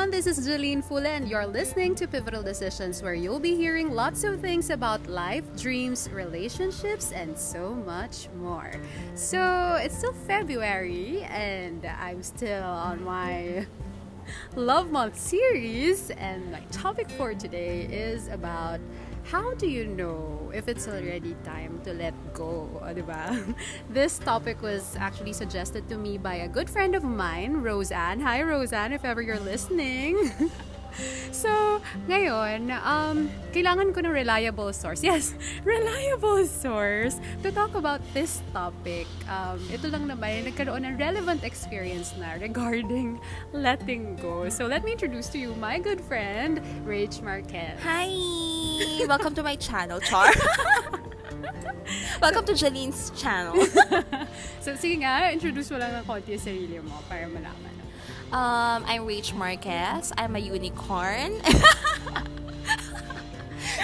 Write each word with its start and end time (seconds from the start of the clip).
everyone. 0.00 0.24
This 0.24 0.38
is 0.38 0.48
Jeline 0.48 0.82
Fule, 0.82 1.06
and 1.06 1.28
you're 1.28 1.46
listening 1.46 1.94
to 1.96 2.08
Pivotal 2.08 2.42
Decisions, 2.42 3.02
where 3.02 3.12
you'll 3.12 3.38
be 3.38 3.54
hearing 3.54 3.90
lots 3.90 4.24
of 4.24 4.40
things 4.40 4.70
about 4.70 5.06
life, 5.06 5.44
dreams, 5.58 6.08
relationships, 6.10 7.12
and 7.12 7.36
so 7.36 7.74
much 7.74 8.28
more. 8.38 8.72
So, 9.14 9.76
it's 9.78 9.98
still 9.98 10.14
February, 10.26 11.22
and 11.24 11.84
I'm 11.84 12.22
still 12.22 12.64
on 12.64 13.04
my 13.04 13.66
Love 14.56 14.90
Month 14.90 15.18
series, 15.18 16.10
and 16.12 16.50
my 16.50 16.60
topic 16.72 17.10
for 17.10 17.34
today 17.34 17.82
is 17.82 18.28
about 18.28 18.80
how 19.30 19.54
do 19.54 19.70
you 19.70 19.86
know 19.86 20.50
if 20.52 20.66
it's 20.66 20.88
already 20.88 21.36
time 21.44 21.80
to 21.84 21.94
let 21.94 22.14
go? 22.34 22.66
O? 22.90 23.54
This 23.88 24.18
topic 24.18 24.60
was 24.62 24.96
actually 24.98 25.32
suggested 25.32 25.88
to 25.88 25.96
me 25.96 26.18
by 26.18 26.42
a 26.42 26.48
good 26.48 26.68
friend 26.68 26.94
of 26.94 27.04
mine, 27.04 27.62
Roseanne. 27.62 28.20
Hi, 28.20 28.42
Roseanne, 28.42 28.92
if 28.92 29.04
ever 29.04 29.22
you're 29.22 29.40
listening. 29.40 30.32
So, 31.30 31.80
ngayon, 32.10 32.66
um, 32.82 33.30
kailangan 33.54 33.94
ko 33.94 34.02
ng 34.02 34.10
reliable 34.10 34.74
source. 34.74 35.00
Yes, 35.06 35.32
reliable 35.62 36.42
source 36.50 37.22
to 37.46 37.54
talk 37.54 37.78
about 37.78 38.02
this 38.10 38.42
topic. 38.50 39.06
Um, 39.30 39.62
ito 39.70 39.86
lang 39.86 40.10
naman, 40.10 40.50
nagkaroon 40.50 40.82
ng 40.82 40.98
relevant 40.98 41.46
experience 41.46 42.10
na 42.18 42.34
regarding 42.42 43.22
letting 43.54 44.18
go. 44.18 44.50
So, 44.50 44.66
let 44.66 44.82
me 44.82 44.98
introduce 44.98 45.30
to 45.30 45.38
you 45.38 45.54
my 45.62 45.78
good 45.78 46.02
friend, 46.02 46.58
Rach 46.82 47.22
Marquez. 47.22 47.78
Hi! 47.86 48.59
Welcome 48.80 49.34
to 49.34 49.42
my 49.42 49.56
channel, 49.56 50.00
Char. 50.00 50.32
Welcome 52.22 52.44
to 52.48 52.52
Jalene's 52.56 53.12
channel. 53.12 53.52
so, 54.64 54.72
sige 54.72 55.04
nga, 55.04 55.28
introduce 55.28 55.68
mo 55.68 55.76
lang 55.76 55.92
ng 56.00 56.04
konti 56.08 56.32
yung 56.32 56.40
sarili 56.40 56.80
mo 56.80 56.96
para 57.04 57.28
malaman. 57.28 57.74
Um, 58.32 58.80
I'm 58.88 59.04
Rach 59.04 59.36
Marquez. 59.36 60.16
I'm 60.16 60.32
a 60.32 60.40
unicorn. 60.40 61.44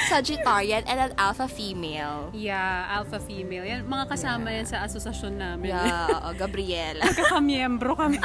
Sagittarian 0.08 0.88
and 0.88 1.10
an 1.10 1.12
alpha 1.18 1.44
female. 1.44 2.32
Yeah, 2.32 2.88
alpha 2.88 3.20
female. 3.20 3.68
Yan, 3.68 3.84
mga 3.84 4.08
kasama 4.08 4.48
yan 4.48 4.64
sa 4.64 4.88
asosasyon 4.88 5.36
namin. 5.36 5.76
Yeah, 5.76 6.08
oh, 6.24 6.32
Gabriela. 6.32 7.04
Kakamiyembro 7.12 8.00
kami. 8.00 8.22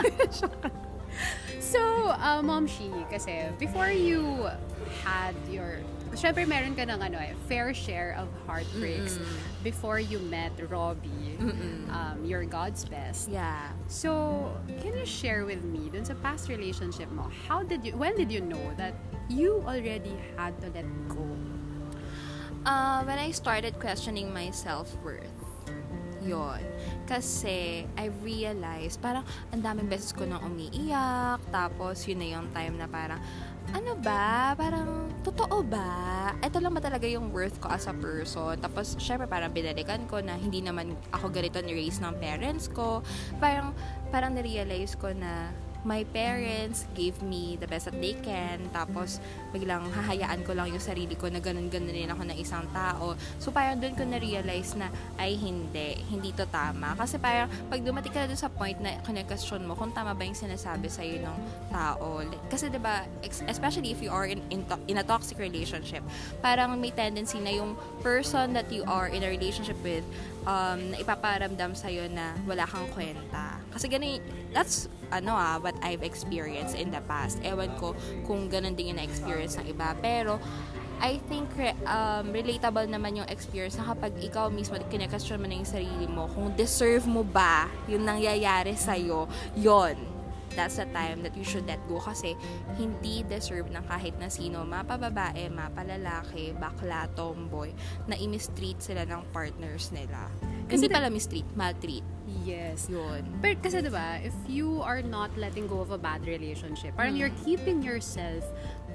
so, 1.60 1.82
uh, 2.16 2.40
Mom 2.40 2.64
Shi, 2.64 2.88
kasi 3.12 3.52
before 3.60 3.92
you 3.92 4.48
had 5.04 5.36
your 5.52 5.84
syempre 6.14 6.48
meron 6.48 6.76
ka 6.76 6.84
ng 6.84 7.00
ano 7.02 7.18
eh, 7.18 7.34
fair 7.48 7.74
share 7.74 8.16
of 8.20 8.28
heartbreaks 8.46 9.18
Mm-mm. 9.18 9.64
before 9.64 10.00
you 10.00 10.20
met 10.28 10.52
Robbie, 10.70 11.40
um, 11.90 12.24
your 12.24 12.44
God's 12.46 12.84
best. 12.86 13.30
Yeah. 13.30 13.72
So, 13.88 14.52
can 14.82 14.98
you 14.98 15.06
share 15.06 15.46
with 15.46 15.64
me 15.64 15.90
dun 15.90 16.06
sa 16.06 16.14
past 16.20 16.50
relationship 16.50 17.10
mo, 17.12 17.32
how 17.48 17.64
did 17.64 17.84
you, 17.86 17.96
when 17.96 18.16
did 18.16 18.32
you 18.32 18.42
know 18.42 18.62
that 18.78 18.94
you 19.30 19.64
already 19.66 20.14
had 20.38 20.60
to 20.62 20.68
let 20.76 20.86
go? 21.08 21.26
Uh, 22.66 23.02
when 23.04 23.18
I 23.18 23.32
started 23.32 23.80
questioning 23.82 24.30
my 24.34 24.52
self-worth, 24.52 25.41
yon 26.24 26.62
Kasi, 27.10 27.84
I 27.98 28.08
realized, 28.24 29.02
parang, 29.02 29.28
ang 29.52 29.62
daming 29.62 29.90
beses 29.92 30.16
ko 30.16 30.24
nang 30.24 30.40
umiiyak, 30.46 31.42
tapos, 31.52 32.08
yun 32.08 32.22
na 32.22 32.28
yung 32.40 32.48
time 32.56 32.78
na 32.80 32.88
parang, 32.88 33.20
ano 33.72 33.94
ba? 34.00 34.58
Parang, 34.58 35.12
totoo 35.22 35.62
ba? 35.64 36.32
Ito 36.42 36.58
lang 36.60 36.74
ba 36.74 36.82
talaga 36.82 37.06
yung 37.06 37.30
worth 37.30 37.62
ko 37.62 37.70
as 37.70 37.86
a 37.88 37.96
person? 37.96 38.58
Tapos, 38.60 38.98
syempre, 38.98 39.30
parang 39.30 39.54
binalikan 39.54 40.04
ko 40.10 40.20
na 40.24 40.36
hindi 40.38 40.64
naman 40.64 40.98
ako 41.14 41.30
ganito 41.30 41.60
ni-raise 41.62 42.02
ng 42.02 42.16
parents 42.18 42.72
ko. 42.72 43.06
Parang, 43.38 43.76
parang 44.10 44.34
na-realize 44.34 44.98
ko 44.98 45.14
na 45.14 45.52
my 45.82 46.06
parents 46.14 46.86
gave 46.94 47.18
me 47.26 47.58
the 47.58 47.66
best 47.66 47.90
that 47.90 47.98
they 47.98 48.14
can. 48.22 48.70
Tapos, 48.70 49.18
biglang 49.50 49.90
hahayaan 49.90 50.46
ko 50.46 50.54
lang 50.54 50.70
yung 50.70 50.84
sarili 50.84 51.18
ko 51.18 51.28
na 51.28 51.42
ganun-ganun 51.42 51.90
din 51.90 52.10
ako 52.10 52.24
ng 52.30 52.38
isang 52.38 52.66
tao. 52.70 53.18
So, 53.42 53.50
parang 53.50 53.82
doon 53.82 53.98
ko 53.98 54.06
na-realize 54.06 54.78
na, 54.78 54.94
ay, 55.18 55.34
hindi. 55.38 55.98
Hindi 56.10 56.32
to 56.38 56.46
tama. 56.50 56.94
Kasi 56.94 57.18
parang, 57.18 57.50
pag 57.70 57.82
dumating 57.82 58.14
ka 58.14 58.20
na 58.26 58.28
doon 58.30 58.42
sa 58.42 58.50
point 58.50 58.78
na 58.78 59.02
kinekasyon 59.02 59.66
mo 59.66 59.74
kung 59.74 59.90
tama 59.90 60.14
ba 60.14 60.22
yung 60.22 60.38
sinasabi 60.38 60.86
sa'yo 60.86 61.26
ng 61.26 61.38
tao. 61.74 62.22
Kasi, 62.50 62.70
ba 62.78 63.06
especially 63.50 63.90
if 63.90 64.00
you 64.02 64.14
are 64.14 64.30
in, 64.30 64.42
in, 64.54 64.62
to- 64.70 64.82
in 64.86 65.02
a 65.02 65.06
toxic 65.06 65.42
relationship, 65.42 66.06
parang 66.46 66.78
may 66.78 66.94
tendency 66.94 67.42
na 67.42 67.52
yung 67.58 67.74
person 68.06 68.54
that 68.54 68.70
you 68.70 68.86
are 68.86 69.10
in 69.10 69.26
a 69.26 69.30
relationship 69.30 69.78
with, 69.82 70.06
um, 70.46 70.80
na 70.94 70.98
ipaparamdam 71.00 71.74
sa'yo 71.74 72.10
na 72.10 72.34
wala 72.46 72.66
kang 72.66 72.88
kwenta. 72.94 73.62
Kasi 73.74 73.88
ganun, 73.88 74.22
that's, 74.54 74.90
ano 75.12 75.36
ah, 75.36 75.60
what 75.60 75.76
I've 75.84 76.04
experienced 76.04 76.76
in 76.76 76.90
the 76.90 77.04
past. 77.06 77.40
Ewan 77.44 77.74
ko 77.78 77.94
kung 78.26 78.48
ganun 78.48 78.78
din 78.78 78.96
yung 78.96 79.00
na-experience 79.00 79.60
ng 79.60 79.68
iba. 79.72 79.94
Pero, 80.00 80.40
I 81.02 81.18
think 81.26 81.50
um, 81.90 82.30
relatable 82.30 82.86
naman 82.86 83.18
yung 83.18 83.26
experience 83.26 83.74
na 83.74 83.90
kapag 83.90 84.22
ikaw 84.22 84.54
mismo 84.54 84.78
kinekastyon 84.86 85.42
mo 85.42 85.50
na 85.50 85.58
yung 85.58 85.66
sarili 85.66 86.06
mo, 86.06 86.30
kung 86.30 86.54
deserve 86.54 87.10
mo 87.10 87.26
ba 87.26 87.66
yung 87.90 88.06
nangyayari 88.06 88.78
sa'yo, 88.78 89.26
yon 89.58 90.11
that's 90.56 90.78
the 90.78 90.88
time 90.92 91.24
that 91.24 91.36
you 91.36 91.44
should 91.44 91.66
let 91.68 91.80
go 91.88 92.00
kasi 92.00 92.36
hindi 92.76 93.24
deserve 93.28 93.70
ng 93.72 93.84
kahit 93.88 94.16
na 94.20 94.28
sino, 94.28 94.64
mapababae, 94.68 95.50
mapalalaki, 95.52 96.56
bakla, 96.58 97.08
tomboy, 97.16 97.72
na 98.08 98.16
i-mistreat 98.18 98.80
sila 98.80 99.06
ng 99.08 99.22
partners 99.32 99.90
nila. 99.92 100.28
Kasi 100.72 100.88
hindi 100.88 100.92
pala 100.92 101.12
mistreat, 101.12 101.48
maltreat. 101.56 102.06
Yes. 102.48 102.88
Yun. 102.88 103.28
Pero 103.44 103.60
kasi 103.60 103.84
diba, 103.84 104.24
if 104.24 104.34
you 104.48 104.80
are 104.80 105.04
not 105.04 105.30
letting 105.36 105.68
go 105.68 105.84
of 105.84 105.92
a 105.92 106.00
bad 106.00 106.24
relationship, 106.24 106.96
parang 106.96 107.20
you're 107.20 107.34
keeping 107.44 107.84
yourself 107.84 108.48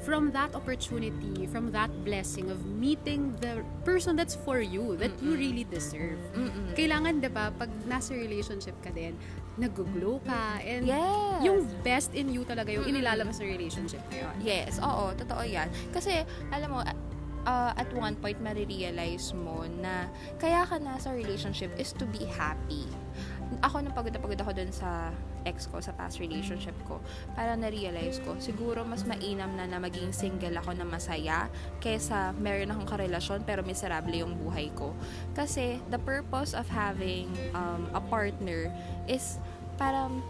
from 0.04 0.32
that 0.32 0.54
opportunity, 0.54 1.46
from 1.48 1.72
that 1.72 1.88
blessing 2.04 2.50
of 2.50 2.64
meeting 2.66 3.32
the 3.40 3.64
person 3.84 4.16
that's 4.16 4.36
for 4.36 4.60
you, 4.60 4.96
that 4.96 5.12
you 5.20 5.36
really 5.36 5.64
deserve. 5.64 6.20
Mm-mm. 6.36 6.76
Kailangan, 6.76 7.20
diba, 7.20 7.52
pag 7.56 7.70
nasa 7.88 8.12
relationship 8.12 8.76
ka 8.84 8.92
din, 8.92 9.16
nag-glow 9.56 10.20
ka, 10.22 10.60
and 10.60 10.84
Yes. 10.84 11.40
yung 11.44 11.64
best 11.80 12.12
in 12.12 12.28
you 12.28 12.44
talaga 12.44 12.72
yung 12.72 12.84
inilalabas 12.84 13.40
ng 13.40 13.48
relationship 13.48 14.04
na 14.12 14.28
yun. 14.28 14.34
Yes, 14.44 14.76
oo, 14.80 15.16
totoo 15.16 15.42
yan. 15.44 15.72
Kasi, 15.90 16.24
alam 16.52 16.76
mo, 16.76 16.80
uh, 17.46 17.72
at 17.72 17.88
one 17.94 18.18
point, 18.20 18.36
marirealize 18.42 19.32
mo 19.32 19.64
na 19.80 20.12
kaya 20.36 20.66
ka 20.66 20.76
nasa 20.76 21.14
relationship 21.14 21.72
is 21.80 21.94
to 21.96 22.04
be 22.12 22.26
happy. 22.26 22.84
Ako, 23.62 23.78
nung 23.78 23.94
pagod 23.94 24.10
na 24.10 24.18
pagod 24.18 24.38
ako 24.38 24.52
dun 24.52 24.74
sa 24.74 25.14
ex 25.46 25.70
ko, 25.70 25.78
sa 25.78 25.94
past 25.94 26.18
relationship 26.18 26.74
ko, 26.84 26.98
para 27.38 27.54
na-realize 27.54 28.18
ko, 28.26 28.34
siguro 28.42 28.82
mas 28.82 29.06
mainam 29.06 29.54
na 29.54 29.70
na 29.70 29.78
maging 29.78 30.10
single 30.10 30.58
ako 30.58 30.74
na 30.74 30.82
masaya 30.82 31.46
kaysa 31.78 32.34
meron 32.42 32.74
akong 32.74 32.98
karelasyon 32.98 33.46
pero 33.46 33.62
miserable 33.62 34.18
yung 34.18 34.34
buhay 34.34 34.74
ko. 34.74 34.90
Kasi, 35.38 35.78
the 35.94 36.00
purpose 36.02 36.52
of 36.52 36.66
having 36.66 37.30
um, 37.54 37.86
a 37.94 38.02
partner 38.02 38.66
is 39.06 39.38
parang 39.78 40.24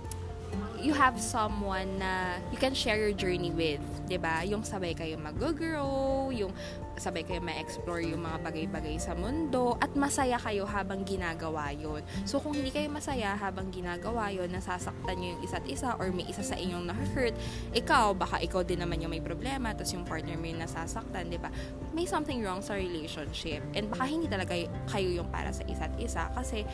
you 0.81 0.93
have 0.95 1.19
someone 1.19 1.99
na 1.99 2.39
you 2.53 2.59
can 2.61 2.77
share 2.77 2.97
your 2.97 3.17
journey 3.17 3.51
with, 3.51 3.83
'di 4.07 4.19
ba? 4.21 4.45
Yung 4.47 4.63
sabay 4.63 4.95
kayo 4.95 5.19
mag-grow, 5.19 6.31
yung 6.31 6.53
sabay 6.97 7.27
kayo 7.29 7.45
ma-explore 7.45 8.01
yung 8.01 8.25
mga 8.25 8.41
bagay-bagay 8.41 8.97
sa 8.97 9.13
mundo 9.13 9.77
at 9.85 9.93
masaya 9.93 10.41
kayo 10.41 10.65
habang 10.65 11.05
ginagawa 11.05 11.73
'yon. 11.75 12.01
So 12.25 12.41
kung 12.41 12.57
hindi 12.57 12.73
kayo 12.73 12.89
masaya 12.89 13.37
habang 13.37 13.69
ginagawa 13.69 14.33
'yon, 14.33 14.53
nasasaktan 14.53 15.17
niyo 15.21 15.37
yung 15.37 15.43
isa't 15.45 15.67
isa 15.69 15.93
or 16.01 16.09
may 16.13 16.25
isa 16.29 16.45
sa 16.45 16.57
inyong 16.57 16.89
na-hurt, 16.89 17.35
ikaw 17.77 18.17
baka 18.17 18.41
ikaw 18.41 18.65
din 18.65 18.81
naman 18.81 19.03
yung 19.03 19.13
may 19.13 19.23
problema 19.25 19.73
tapos 19.77 19.93
yung 19.93 20.07
partner 20.09 20.37
mo 20.41 20.47
yung 20.49 20.63
nasasaktan, 20.63 21.29
'di 21.29 21.39
ba? 21.41 21.53
May 21.93 22.09
something 22.09 22.41
wrong 22.45 22.61
sa 22.61 22.77
relationship 22.77 23.61
and 23.77 23.89
baka 23.93 24.05
hindi 24.09 24.29
talaga 24.29 24.57
kayo 24.89 25.09
yung 25.11 25.29
para 25.29 25.53
sa 25.53 25.65
isa't 25.69 25.93
isa 26.01 26.29
kasi 26.33 26.65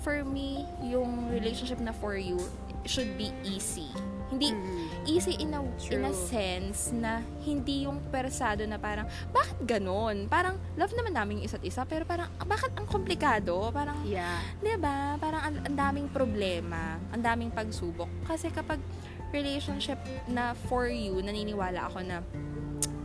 for 0.00 0.24
me, 0.24 0.64
yung 0.82 1.30
relationship 1.30 1.80
na 1.80 1.92
for 1.92 2.16
you 2.16 2.38
should 2.86 3.18
be 3.18 3.34
easy. 3.42 3.90
Hindi 4.26 4.50
easy 5.06 5.38
in 5.38 5.54
a, 5.54 5.62
in 5.62 6.02
a 6.02 6.10
True. 6.10 6.26
sense 6.26 6.90
na 6.90 7.22
hindi 7.46 7.86
yung 7.86 8.02
persado 8.10 8.66
na 8.66 8.74
parang, 8.74 9.06
bakit 9.30 9.54
ganon? 9.62 10.26
Parang, 10.26 10.58
love 10.74 10.90
naman 10.98 11.14
namin 11.14 11.32
yung 11.40 11.46
isa't 11.46 11.62
isa, 11.62 11.86
pero 11.86 12.02
parang, 12.02 12.26
ah, 12.38 12.46
bakit 12.46 12.74
ang 12.74 12.90
komplikado? 12.90 13.70
Parang, 13.70 14.02
Yeah. 14.02 14.42
'di 14.58 14.82
ba? 14.82 15.14
Parang 15.18 15.42
ang, 15.46 15.56
ang 15.62 15.76
daming 15.78 16.08
problema, 16.10 16.98
ang 17.14 17.22
daming 17.22 17.54
pagsubok. 17.54 18.10
Kasi 18.26 18.50
kapag 18.50 18.82
relationship 19.30 19.98
na 20.26 20.54
for 20.66 20.86
you, 20.90 21.18
naniniwala 21.22 21.86
ako 21.86 22.02
na 22.02 22.22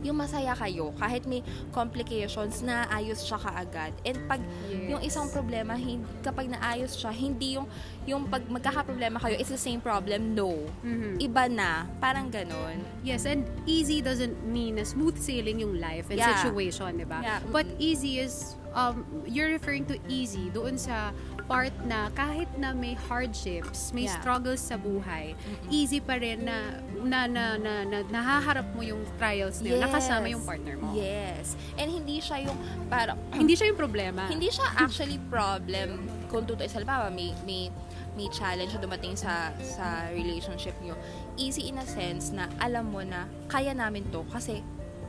yung 0.02 0.18
masaya 0.18 0.52
kayo, 0.54 0.90
kahit 0.94 1.24
may 1.24 1.40
complications, 1.70 2.62
naayos 2.62 3.22
siya 3.22 3.38
kaagad. 3.38 3.94
And 4.02 4.18
pag 4.26 4.42
Yes. 4.68 4.90
yung 4.90 5.02
isang 5.02 5.26
problema, 5.30 5.74
hindi, 5.74 6.04
kapag 6.20 6.50
naayos 6.50 6.94
siya, 6.94 7.10
hindi 7.10 7.56
yung, 7.56 7.66
yung 8.04 8.26
pag 8.26 8.42
magkakaproblema 8.46 9.18
kayo, 9.18 9.38
it's 9.38 9.50
the 9.50 9.58
same 9.60 9.78
problem, 9.78 10.34
no. 10.34 10.58
Mhm. 10.82 11.18
Iba 11.18 11.46
na. 11.46 11.86
Parang 11.98 12.28
ganon. 12.28 12.82
Yes, 13.02 13.24
and 13.24 13.46
easy 13.64 14.02
doesn't 14.02 14.42
mean 14.42 14.78
a 14.78 14.86
smooth 14.86 15.18
sailing 15.18 15.62
yung 15.62 15.78
life 15.78 16.10
and 16.10 16.18
Yeah. 16.18 16.34
situation, 16.38 16.98
di 16.98 17.06
ba? 17.06 17.22
Yeah. 17.22 17.38
But 17.50 17.66
easy 17.78 18.18
is 18.18 18.58
um, 18.72 19.04
you're 19.24 19.48
referring 19.48 19.84
to 19.86 19.96
easy 20.06 20.48
doon 20.50 20.76
sa 20.76 21.12
part 21.44 21.72
na 21.84 22.08
kahit 22.12 22.46
na 22.56 22.72
may 22.72 22.94
hardships, 22.96 23.90
may 23.90 24.06
Yeah. 24.06 24.14
struggles 24.16 24.62
sa 24.62 24.76
buhay, 24.76 25.34
easy 25.68 25.98
pa 25.98 26.16
rin 26.16 26.46
na 26.46 26.78
na, 27.02 27.26
na, 27.26 27.58
na, 27.58 27.82
na 27.82 27.98
nahaharap 28.06 28.66
mo 28.72 28.80
yung 28.80 29.02
trials 29.16 29.58
na 29.60 29.74
yun, 29.74 29.80
nakasama 29.80 30.30
yung 30.30 30.42
partner 30.42 30.78
mo. 30.78 30.94
Yes. 30.94 31.58
And 31.76 31.90
hindi 31.90 32.22
siya 32.22 32.46
yung 32.46 32.56
parang 32.86 33.18
Hindi 33.42 33.54
siya 33.54 33.68
yung 33.68 33.80
problema. 33.80 34.26
hindi 34.26 34.48
siya 34.48 34.70
actually 34.76 35.18
problem 35.28 36.06
kung 36.30 36.46
tutoy 36.46 36.64
sa 36.64 36.80
halimbawa 36.80 37.10
may 37.10 37.34
may 37.44 37.68
may 38.12 38.28
challenge 38.28 38.72
dumating 38.76 39.16
sa 39.16 39.50
sa 39.60 40.08
relationship 40.12 40.76
nyo. 40.80 40.96
Easy 41.36 41.68
in 41.68 41.76
a 41.76 41.84
sense 41.84 42.28
na 42.28 42.48
alam 42.60 42.88
mo 42.88 43.00
na 43.00 43.24
kaya 43.48 43.72
namin 43.72 44.04
to 44.08 44.22
kasi 44.28 44.60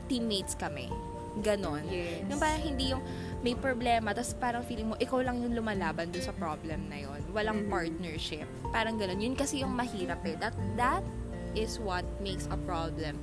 teammates 0.08 0.56
kami. 0.56 0.88
Ganon. 1.40 1.82
Yes. 1.88 2.24
Yung 2.28 2.40
parang 2.40 2.62
hindi 2.62 2.94
yung 2.94 3.04
may 3.44 3.54
problema, 3.54 4.16
tapos 4.16 4.34
parang 4.34 4.64
feeling 4.64 4.88
mo, 4.88 4.96
ikaw 4.96 5.20
lang 5.20 5.44
yung 5.44 5.52
lumalaban 5.54 6.08
dun 6.10 6.24
sa 6.24 6.32
problem 6.32 6.88
na 6.88 6.98
yon 6.98 7.20
Walang 7.30 7.68
Mhm. 7.68 7.70
partnership. 7.70 8.48
Parang 8.72 8.96
ganon. 8.96 9.20
Yun 9.20 9.36
kasi 9.36 9.60
yung 9.60 9.76
mahirap 9.76 10.24
eh. 10.24 10.40
That, 10.40 10.56
that 10.74 11.04
is 11.54 11.76
what 11.78 12.02
makes 12.18 12.48
a 12.48 12.58
problem 12.58 13.20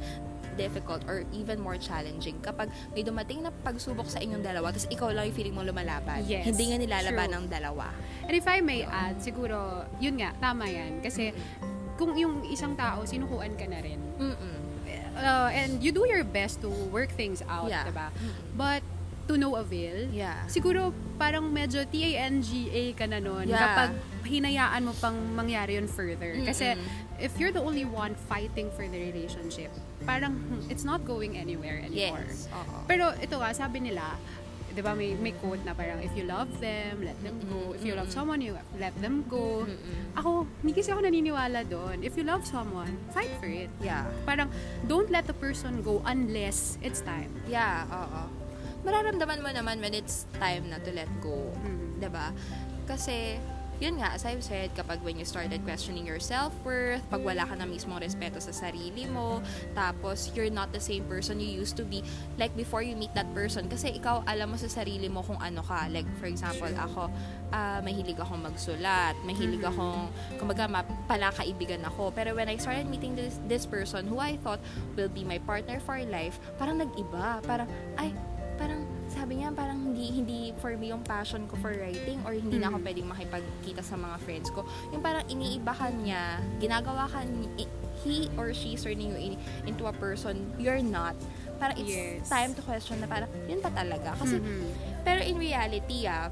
difficult 0.55 1.01
or 1.09 1.25
even 1.33 1.57
more 1.57 1.81
challenging 1.81 2.37
kapag 2.39 2.69
may 2.93 3.01
dumating 3.01 3.41
na 3.41 3.49
pagsubok 3.65 4.05
sa 4.05 4.21
inyong 4.21 4.45
dalawa 4.45 4.69
tapos 4.69 4.91
ikaw 4.93 5.09
lang 5.09 5.25
yung 5.25 5.33
feeling 5.33 5.57
mo 5.57 5.65
lumalaban. 5.65 6.21
Yes, 6.23 6.45
Hindi 6.45 6.69
nga 6.69 6.77
nilalaban 6.77 7.27
true. 7.27 7.37
ng 7.39 7.45
dalawa. 7.49 7.87
And 8.29 8.35
if 8.37 8.45
I 8.45 8.61
may 8.61 8.85
add, 8.85 9.19
siguro, 9.19 9.57
yun 9.97 10.21
nga, 10.21 10.37
tama 10.37 10.69
yan. 10.69 11.01
Kasi 11.01 11.33
kung 11.97 12.13
yung 12.13 12.45
isang 12.45 12.77
tao, 12.77 13.09
sinukuan 13.09 13.57
ka 13.57 13.65
na 13.65 13.81
rin. 13.81 13.99
Mm-mm. 14.21 14.59
Uh, 15.17 15.49
and 15.51 15.81
you 15.81 15.93
do 15.93 16.05
your 16.05 16.25
best 16.25 16.61
to 16.61 16.69
work 16.89 17.09
things 17.11 17.41
out, 17.45 17.69
Yeah. 17.69 17.85
diba? 17.85 18.09
But 18.55 18.81
to 19.31 19.39
no 19.39 19.55
avail, 19.55 20.11
Yeah. 20.11 20.35
siguro 20.51 20.91
parang 21.15 21.47
medyo 21.47 21.87
T-A-N-G-A 21.87 22.99
ka 22.99 23.07
na 23.07 23.23
nun 23.23 23.47
Yeah. 23.47 23.63
kapag 23.63 23.91
hinayaan 24.27 24.83
mo 24.83 24.93
pang 24.99 25.15
mangyari 25.39 25.79
yun 25.79 25.87
further. 25.87 26.35
Kasi 26.43 26.75
Mm-mm. 26.75 27.23
if 27.23 27.39
you're 27.39 27.55
the 27.55 27.63
only 27.63 27.87
one 27.87 28.19
fighting 28.27 28.67
for 28.75 28.83
the 28.83 28.99
relationship, 28.99 29.71
parang 30.03 30.35
hmm, 30.35 30.67
it's 30.67 30.83
not 30.83 31.07
going 31.07 31.39
anywhere 31.39 31.79
anymore. 31.79 32.27
Yes. 32.27 32.51
Oo. 32.51 32.83
Pero 32.91 33.15
ito 33.23 33.39
nga, 33.39 33.55
sabi 33.55 33.87
nila, 33.87 34.19
di 34.71 34.83
ba 34.83 34.95
may, 34.95 35.19
may 35.19 35.35
quote 35.35 35.63
na 35.67 35.75
parang, 35.75 35.99
if 35.99 36.15
you 36.15 36.27
love 36.27 36.47
them, 36.63 37.03
let 37.03 37.19
them 37.27 37.39
go. 37.51 37.75
If 37.75 37.83
you 37.83 37.95
love 37.99 38.11
someone, 38.11 38.39
you 38.39 38.55
let 38.79 38.95
them 39.03 39.27
go. 39.27 39.67
Ako, 40.15 40.47
hindi 40.63 40.79
kasi 40.79 40.95
ako 40.95 41.03
naniniwala 41.07 41.67
doon. 41.67 42.07
If 42.07 42.15
you 42.15 42.23
love 42.23 42.47
someone, 42.47 42.95
fight 43.11 43.31
for 43.43 43.51
it. 43.51 43.71
Yeah. 43.83 44.07
Parang, 44.23 44.51
don't 44.87 45.11
let 45.11 45.27
the 45.27 45.35
person 45.35 45.83
go 45.83 46.03
unless 46.07 46.79
it's 46.83 47.03
time. 47.03 47.35
Yeah, 47.51 47.83
oo. 47.91 48.40
Mararamdaman 48.83 49.45
mo 49.45 49.51
naman 49.53 49.77
when 49.81 49.93
it's 49.93 50.25
time 50.41 50.69
na 50.73 50.81
to 50.81 50.91
let 50.93 51.11
go. 51.21 51.53
Mm. 51.65 52.01
'Di 52.01 52.09
ba? 52.09 52.33
Kasi, 52.89 53.37
yun 53.81 53.97
nga, 53.97 54.13
as 54.13 54.29
I've 54.29 54.45
said, 54.45 54.69
kapag 54.77 55.01
when 55.01 55.17
you 55.17 55.25
started 55.25 55.65
questioning 55.65 56.05
your 56.05 56.21
self-worth, 56.21 57.01
pag 57.09 57.25
wala 57.25 57.49
ka 57.49 57.57
na 57.57 57.65
mismong 57.65 58.05
respeto 58.05 58.37
sa 58.37 58.53
sarili 58.53 59.09
mo, 59.09 59.41
tapos 59.73 60.29
you're 60.37 60.53
not 60.53 60.69
the 60.69 60.83
same 60.83 61.01
person 61.09 61.41
you 61.41 61.49
used 61.49 61.81
to 61.81 61.85
be, 61.89 62.05
like 62.37 62.53
before 62.53 62.85
you 62.85 62.93
meet 62.93 63.09
that 63.17 63.25
person, 63.33 63.73
kasi 63.73 63.97
ikaw 63.97 64.21
alam 64.29 64.53
mo 64.53 64.61
sa 64.61 64.69
sarili 64.69 65.09
mo 65.09 65.25
kung 65.25 65.41
ano 65.41 65.65
ka. 65.65 65.89
Like, 65.89 66.05
for 66.21 66.29
example, 66.29 66.69
ako, 66.77 67.09
ah, 67.57 67.81
mahilig 67.81 68.21
akong 68.21 68.45
magsulat, 68.45 69.17
mahilig 69.25 69.65
Mhm. 69.65 69.71
akong, 69.73 70.01
kumbaga, 70.37 70.69
ma- 70.69 70.91
palakaibigan 71.09 71.81
ako. 71.89 72.13
Pero 72.13 72.37
when 72.37 72.53
I 72.53 72.61
started 72.61 72.85
meeting 72.85 73.17
this, 73.17 73.41
this 73.49 73.65
person 73.65 74.05
who 74.05 74.21
I 74.21 74.37
thought 74.45 74.61
will 74.93 75.09
be 75.09 75.25
my 75.25 75.41
partner 75.49 75.81
for 75.81 75.97
life, 76.05 76.37
parang 76.61 76.85
nag-iba. 76.85 77.41
Parang, 77.49 77.71
ay, 77.97 78.13
parang 78.61 78.85
sabi 79.09 79.41
niya 79.41 79.51
parang 79.51 79.81
hindi 79.81 80.13
hindi 80.13 80.41
for 80.61 80.77
me 80.77 80.93
yung 80.93 81.01
passion 81.01 81.49
ko 81.49 81.57
for 81.57 81.73
writing 81.73 82.21
or 82.23 82.37
hindi 82.37 82.61
na 82.61 82.69
ako 82.69 82.77
Mhm. 82.77 82.85
pwedeng 82.85 83.09
makipagkita 83.09 83.81
sa 83.81 83.97
mga 83.97 84.17
friends 84.21 84.53
ko. 84.53 84.63
Yung 84.93 85.01
parang 85.01 85.25
iniiba 85.27 85.73
ka 85.73 85.89
niya, 85.89 86.39
ginagawa 86.61 87.09
ka 87.09 87.25
ni- 87.25 87.67
he 88.01 88.29
or 88.37 88.53
she 88.53 88.73
is 88.73 88.81
turning 88.81 89.09
you 89.09 89.19
in- 89.19 89.41
into 89.65 89.85
a 89.85 89.93
person 89.93 90.37
you're 90.57 90.81
not. 90.81 91.17
Parang 91.57 91.77
it's 91.77 91.89
Yes. 91.91 92.29
time 92.29 92.53
to 92.53 92.61
question 92.61 92.97
na 92.97 93.09
parang 93.09 93.29
yun 93.45 93.61
pa 93.61 93.73
talaga. 93.73 94.13
Kasi 94.15 94.37
Mhm. 94.37 94.69
pero 95.03 95.21
in 95.21 95.37
reality, 95.37 96.05
ah, 96.05 96.29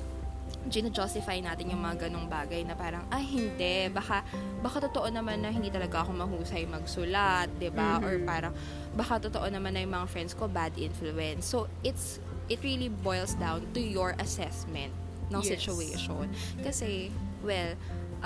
gina-justify 0.67 1.39
natin 1.39 1.71
yung 1.71 1.81
mga 1.81 2.11
ganong 2.11 2.27
bagay 2.27 2.67
na 2.67 2.75
parang, 2.75 3.07
ay 3.09 3.23
hindi, 3.23 3.87
baka, 3.89 4.27
baka 4.59 4.91
totoo 4.91 5.07
naman 5.07 5.41
na 5.41 5.55
hindi 5.55 5.71
talaga 5.71 6.03
ako 6.03 6.19
mahusay 6.19 6.67
magsulat, 6.67 7.47
ba 7.71 8.03
Or 8.03 8.19
Mhm. 8.19 8.27
parang, 8.27 8.53
baka 8.99 9.23
totoo 9.23 9.47
naman 9.47 9.79
na 9.79 9.87
yung 9.87 9.95
mga 9.95 10.09
friends 10.11 10.35
ko 10.35 10.51
bad 10.51 10.75
influence. 10.75 11.47
So, 11.47 11.71
it's, 11.87 12.19
it 12.51 12.59
really 12.67 12.91
boils 12.91 13.39
down 13.39 13.63
to 13.73 13.81
your 13.81 14.19
assessment 14.19 14.91
ng 15.31 15.41
Yes. 15.45 15.63
situation. 15.63 16.27
Kasi, 16.61 17.15
well, 17.41 17.77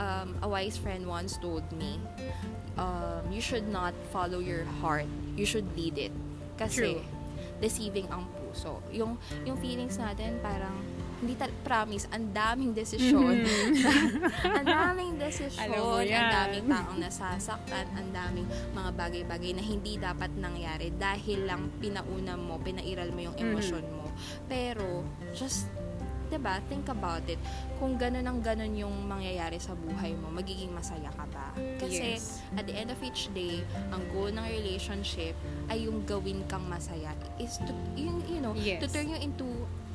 um, 0.01 0.39
a 0.41 0.49
wise 0.49 0.79
friend 0.81 1.05
once 1.05 1.37
told 1.37 1.63
me, 1.77 2.01
um, 2.81 3.23
you 3.29 3.45
should 3.45 3.69
not 3.69 3.93
follow 4.11 4.41
your 4.41 4.65
heart, 4.81 5.07
you 5.37 5.45
should 5.45 5.69
lead 5.77 5.99
it. 6.01 6.15
Kasi, 6.57 6.97
True. 6.97 7.03
deceiving 7.61 8.09
ang 8.11 8.27
puso. 8.41 8.83
Yung, 8.91 9.19
yung 9.47 9.55
feelings 9.59 9.99
natin, 9.99 10.39
parang, 10.43 10.75
hindi 11.23 11.39
tal- 11.39 11.55
promise, 11.63 12.11
ang 12.11 12.35
daming 12.35 12.75
desisyon. 12.75 13.47
ang 14.59 14.67
daming 14.67 15.15
desisyon, 15.23 15.71
ang 16.11 16.29
daming 16.35 16.67
taong 16.67 16.99
nasasaktan, 16.99 17.87
ang 17.95 18.11
daming 18.11 18.49
mga 18.75 18.91
bagay-bagay 18.99 19.55
na 19.55 19.63
hindi 19.63 20.03
dapat 20.03 20.35
nangyari 20.35 20.91
dahil 20.99 21.47
lang 21.47 21.71
pinauna 21.79 22.35
mo, 22.35 22.59
pinairal 22.59 23.15
mo 23.15 23.23
yung 23.23 23.37
emosyon 23.39 23.87
mo. 23.87 24.11
Pero, 24.51 25.07
just 25.31 25.71
'di 26.33 26.41
ba? 26.41 26.65
Think 26.65 26.89
about 26.89 27.29
it. 27.29 27.37
Kung 27.77 28.01
ganun 28.01 28.25
ang 28.25 28.41
ganun 28.41 28.73
yung 28.73 29.05
mangyayari 29.05 29.61
sa 29.61 29.77
buhay 29.77 30.17
mo, 30.17 30.33
magiging 30.33 30.73
masaya 30.73 31.13
ka 31.13 31.29
ba? 31.29 31.53
Kasi 31.77 32.17
Yes. 32.17 32.41
at 32.57 32.65
the 32.65 32.73
end 32.73 32.89
of 32.89 32.97
each 33.05 33.29
day, 33.37 33.61
ang 33.93 34.01
goal 34.17 34.33
ng 34.33 34.41
relationship 34.49 35.37
ay 35.69 35.85
yung 35.85 36.01
gawin 36.09 36.41
kang 36.49 36.65
masaya 36.65 37.13
is 37.37 37.61
to 37.61 37.77
yung 38.01 38.25
you 38.25 38.41
know, 38.41 38.57
Yes. 38.57 38.81
to 38.81 38.89
turn 38.89 39.13
you 39.13 39.21
into 39.21 39.45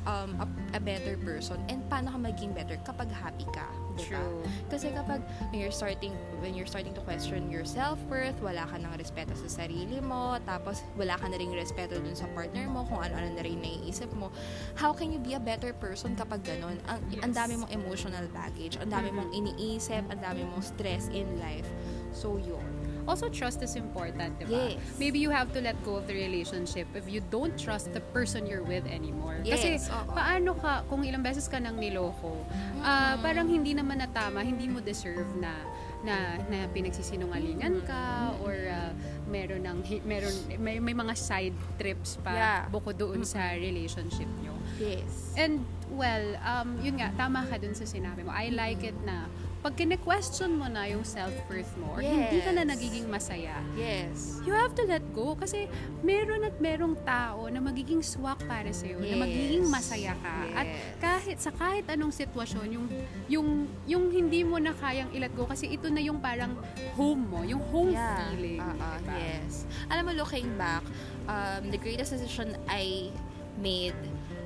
um, 0.06 0.38
a, 0.38 0.46
a 0.76 0.80
better 0.80 1.16
person 1.24 1.58
and 1.66 1.82
paano 1.90 2.12
ka 2.14 2.18
maging 2.20 2.52
better 2.54 2.78
kapag 2.86 3.10
happy 3.10 3.46
ka, 3.50 3.66
'di 3.96 4.14
ba? 4.14 4.22
True. 4.22 4.42
Kasi 4.70 4.92
kapag 4.94 5.24
when 5.50 5.58
you're 5.58 5.74
starting 5.74 6.14
when 6.38 6.54
you're 6.54 6.68
starting 6.68 6.94
to 6.94 7.02
question 7.02 7.50
your 7.50 7.66
self-worth, 7.66 8.36
wala 8.38 8.68
ka 8.68 8.78
ng 8.78 8.92
respeto 8.94 9.34
sa 9.34 9.64
sarili 9.64 9.98
mo, 9.98 10.38
tapos 10.46 10.86
wala 10.94 11.18
ka 11.18 11.26
na 11.26 11.36
ring 11.40 11.50
respeto 11.50 11.98
dun 11.98 12.14
sa 12.14 12.28
partner 12.36 12.68
mo, 12.70 12.86
kung 12.86 13.02
ano-ano 13.02 13.34
na 13.34 13.42
rin 13.42 13.58
naiisip 13.58 14.10
mo, 14.14 14.30
how 14.78 14.94
can 14.94 15.10
you 15.10 15.18
be 15.18 15.34
a 15.34 15.42
better 15.42 15.74
person 15.74 16.14
kapag 16.14 16.44
ganun? 16.46 16.78
Ang, 16.86 17.00
ang 17.24 17.32
Yes. 17.34 17.38
dami 17.38 17.54
mong 17.58 17.72
emotional 17.74 18.26
baggage, 18.30 18.78
ang 18.78 18.90
dami 18.92 19.10
mong 19.10 19.34
iniisip, 19.34 20.06
ang 20.06 20.20
dami 20.22 20.46
mong 20.46 20.62
stress 20.62 21.10
in 21.10 21.26
life. 21.42 21.66
So, 22.14 22.38
yun. 22.38 22.77
Also, 23.08 23.32
trust 23.32 23.64
is 23.64 23.72
important, 23.72 24.36
di 24.36 24.44
ba? 24.44 24.76
Yes. 24.76 25.00
Maybe 25.00 25.16
you 25.16 25.32
have 25.32 25.48
to 25.56 25.64
let 25.64 25.80
go 25.80 25.96
of 25.96 26.04
the 26.04 26.12
relationship 26.12 26.84
if 26.92 27.08
you 27.08 27.24
don't 27.32 27.56
trust 27.56 27.88
the 27.96 28.04
person 28.12 28.44
you're 28.44 28.62
with 28.62 28.84
anymore. 28.84 29.40
Yes, 29.40 29.64
Kasi, 29.64 29.80
oo. 29.88 30.12
paano 30.12 30.52
ka, 30.52 30.84
kung 30.92 31.00
ilang 31.08 31.24
beses 31.24 31.48
ka 31.48 31.56
nang 31.56 31.80
niloko, 31.80 32.36
ah, 32.84 33.16
Mm. 33.16 33.24
parang 33.24 33.46
hindi 33.48 33.72
naman 33.72 34.04
natama, 34.04 34.44
hindi 34.44 34.68
mo 34.68 34.84
deserve 34.84 35.24
na 35.40 35.56
na, 35.98 36.38
na 36.46 36.70
pinagsisinungalingan 36.70 37.82
ka 37.82 38.30
or 38.44 38.54
ah, 38.70 38.94
meron 39.26 39.66
ng 39.66 39.82
meron 40.06 40.30
may, 40.60 40.78
may 40.78 40.94
mga 40.94 41.10
side 41.18 41.56
trips 41.74 42.22
pa 42.22 42.30
Yeah. 42.30 42.60
bukod 42.70 42.94
doon 42.94 43.26
sa 43.26 43.56
relationship 43.58 44.28
nyo. 44.38 44.54
Yes. 44.78 45.34
And 45.34 45.66
well, 45.90 46.38
um, 46.44 46.78
yun 46.78 47.02
nga, 47.02 47.10
tama 47.18 47.42
ka 47.48 47.58
dun 47.58 47.74
sa 47.74 47.82
sinabi 47.82 48.22
mo. 48.22 48.30
I 48.30 48.52
like 48.54 48.84
it 48.84 48.94
na 49.02 49.26
pag 49.58 49.74
kine-question 49.74 50.54
mo 50.54 50.70
na 50.70 50.86
yung 50.86 51.02
self-worth 51.02 51.74
mo 51.76 51.92
or 51.92 52.00
hindi 52.00 52.38
ka 52.38 52.54
na 52.54 52.62
Yes. 52.62 52.70
nagiging 52.70 53.06
masaya, 53.06 53.58
Yes. 53.74 54.38
you 54.46 54.54
have 54.54 54.70
to 54.72 54.86
let 54.86 55.02
go 55.10 55.34
kasi 55.34 55.66
meron 56.00 56.46
at 56.46 56.54
merong 56.58 56.94
tao 57.02 57.50
na 57.50 57.58
magiging 57.58 57.98
swak 57.98 58.38
para 58.46 58.70
sa 58.70 58.86
na 58.86 59.02
Yes. 59.02 59.18
magiging 59.18 59.64
masaya 59.66 60.14
ka 60.14 60.36
at 60.54 60.66
Yes. 60.66 60.78
kahit 60.98 61.36
sa 61.42 61.50
kahit 61.50 61.90
anong 61.90 62.14
sitwasyon 62.14 62.66
yung 62.70 62.86
yung 63.26 63.48
yung 63.84 64.04
hindi 64.08 64.46
mo 64.46 64.62
na 64.62 64.70
kayang 64.70 65.10
i-let 65.10 65.34
go 65.34 65.42
kasi 65.42 65.66
ito 65.68 65.90
na 65.90 65.98
yung 65.98 66.22
parang 66.22 66.54
home 66.94 67.26
mo 67.26 67.42
yung 67.42 67.62
home 67.74 67.90
Yeah. 67.90 68.30
feeling 68.30 68.62
Oo, 68.62 68.78
diba? 69.02 69.14
yes. 69.18 69.66
Alam 69.90 70.06
mo, 70.06 70.12
looking 70.14 70.54
back, 70.54 70.86
um, 71.26 71.66
the 71.68 71.78
greatest 71.78 72.14
decision 72.14 72.54
I 72.70 73.10
made 73.58 73.98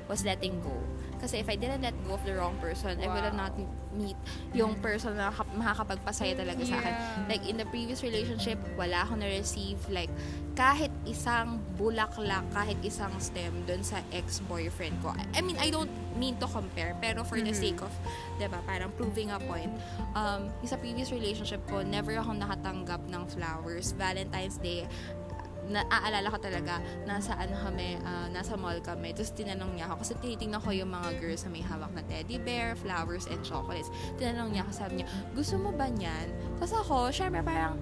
was 0.09 0.25
letting 0.25 0.57
go. 0.59 0.73
Kasi 1.23 1.39
if 1.39 1.47
I 1.47 1.55
didn't 1.55 1.79
let 1.79 1.95
go 2.03 2.19
of 2.19 2.23
the 2.27 2.35
wrong 2.35 2.59
person, 2.59 2.99
I 2.99 3.07
would 3.07 3.23
have 3.23 3.31
Wow. 3.31 3.47
not 3.47 3.53
meet 3.95 4.19
yung 4.51 4.75
person 4.83 5.15
na 5.15 5.31
kap- 5.31 5.47
makakapagpasaya 5.55 6.35
talaga 6.35 6.67
sa 6.67 6.83
akin. 6.83 6.91
Yeah. 6.91 7.31
Like, 7.31 7.43
in 7.47 7.55
the 7.55 7.63
previous 7.71 8.03
relationship, 8.03 8.59
wala 8.75 9.07
akong 9.07 9.23
na-receive, 9.23 9.79
like, 9.87 10.11
kahit 10.53 10.91
isang 11.07 11.63
bulaklak, 11.79 12.43
kahit 12.51 12.75
isang 12.83 13.15
stem 13.17 13.63
dun 13.63 13.81
sa 13.81 14.03
ex-boyfriend 14.11 14.99
ko. 14.99 15.15
I 15.31 15.39
mean, 15.39 15.55
I 15.57 15.71
don't 15.71 15.89
mean 16.13 16.35
to 16.37 16.45
compare, 16.45 16.93
pero 16.99 17.23
for 17.23 17.39
the 17.39 17.49
Mhm. 17.49 17.57
sake 17.57 17.79
of, 17.81 17.89
di 18.37 18.45
ba, 18.45 18.59
parang 18.67 18.91
proving 18.93 19.31
a 19.31 19.39
point, 19.39 19.71
um, 20.13 20.51
sa 20.61 20.75
previous 20.75 21.09
relationship 21.09 21.63
ko, 21.65 21.81
never 21.81 22.13
akong 22.13 22.37
nakatanggap 22.37 23.01
ng 23.07 23.23
flowers. 23.31 23.95
Valentine's 23.95 24.59
Day, 24.59 24.85
naaalala 25.67 26.27
ko 26.27 26.37
talaga, 26.37 26.73
nasa 27.03 27.35
ano 27.35 27.55
kami, 27.55 27.95
ah, 28.01 28.27
nasa 28.27 28.55
mall 28.55 28.79
kami. 28.79 29.11
Tapos 29.11 29.31
tinanong 29.31 29.71
niya 29.73 29.85
ako, 29.87 29.95
kasi 30.01 30.13
tinitingnan 30.19 30.59
ko 30.59 30.69
yung 30.69 30.89
mga 30.89 31.09
girls 31.17 31.43
na 31.43 31.49
may 31.49 31.63
hawak 31.63 31.91
na 31.91 32.03
teddy 32.03 32.37
bear, 32.37 32.75
flowers, 32.75 33.27
and 33.27 33.39
chocolates. 33.41 33.87
Tinanong 34.15 34.51
niya 34.51 34.63
ako, 34.63 34.71
sabi 34.75 34.93
niya, 34.99 35.07
gusto 35.31 35.55
mo 35.55 35.69
ba 35.69 35.87
niyan? 35.87 36.27
Tapos 36.57 36.73
ako, 36.75 36.95
syempre 37.09 37.39
parang, 37.39 37.77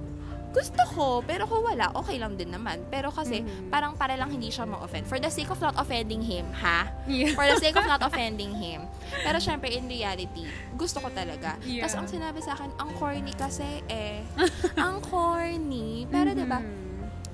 gusto 0.52 0.84
ko, 0.92 1.24
pero 1.24 1.48
kung 1.48 1.64
wala, 1.64 1.96
okay 1.96 2.20
lang 2.20 2.36
din 2.36 2.52
naman. 2.52 2.84
Pero 2.92 3.08
kasi, 3.08 3.40
Mhm. 3.40 3.72
parang 3.72 3.96
para 3.96 4.20
lang 4.20 4.28
hindi 4.28 4.52
siya 4.52 4.68
ma-offend. 4.68 5.08
For 5.08 5.16
the 5.16 5.32
sake 5.32 5.48
of 5.48 5.64
not 5.64 5.80
offending 5.80 6.20
him, 6.20 6.44
ha? 6.52 6.92
Yeah. 7.08 7.32
For 7.40 7.48
the 7.48 7.56
sake 7.56 7.72
of 7.74 7.88
not 7.88 8.04
offending 8.12 8.52
him. 8.52 8.84
Pero 9.24 9.40
syempre, 9.40 9.72
in 9.72 9.88
reality, 9.88 10.44
gusto 10.76 11.00
ko 11.00 11.08
talaga. 11.08 11.56
Yeah. 11.64 11.88
Tapos 11.88 11.96
ang 11.96 12.08
sinabi 12.12 12.44
sa 12.44 12.52
akin, 12.54 12.68
ang 12.76 12.92
corny 13.00 13.32
kasi 13.32 13.80
eh. 13.88 14.28
ang 14.76 15.00
corny. 15.00 16.04
Pero 16.12 16.36
diba, 16.36 16.60
Mhm. 16.60 16.81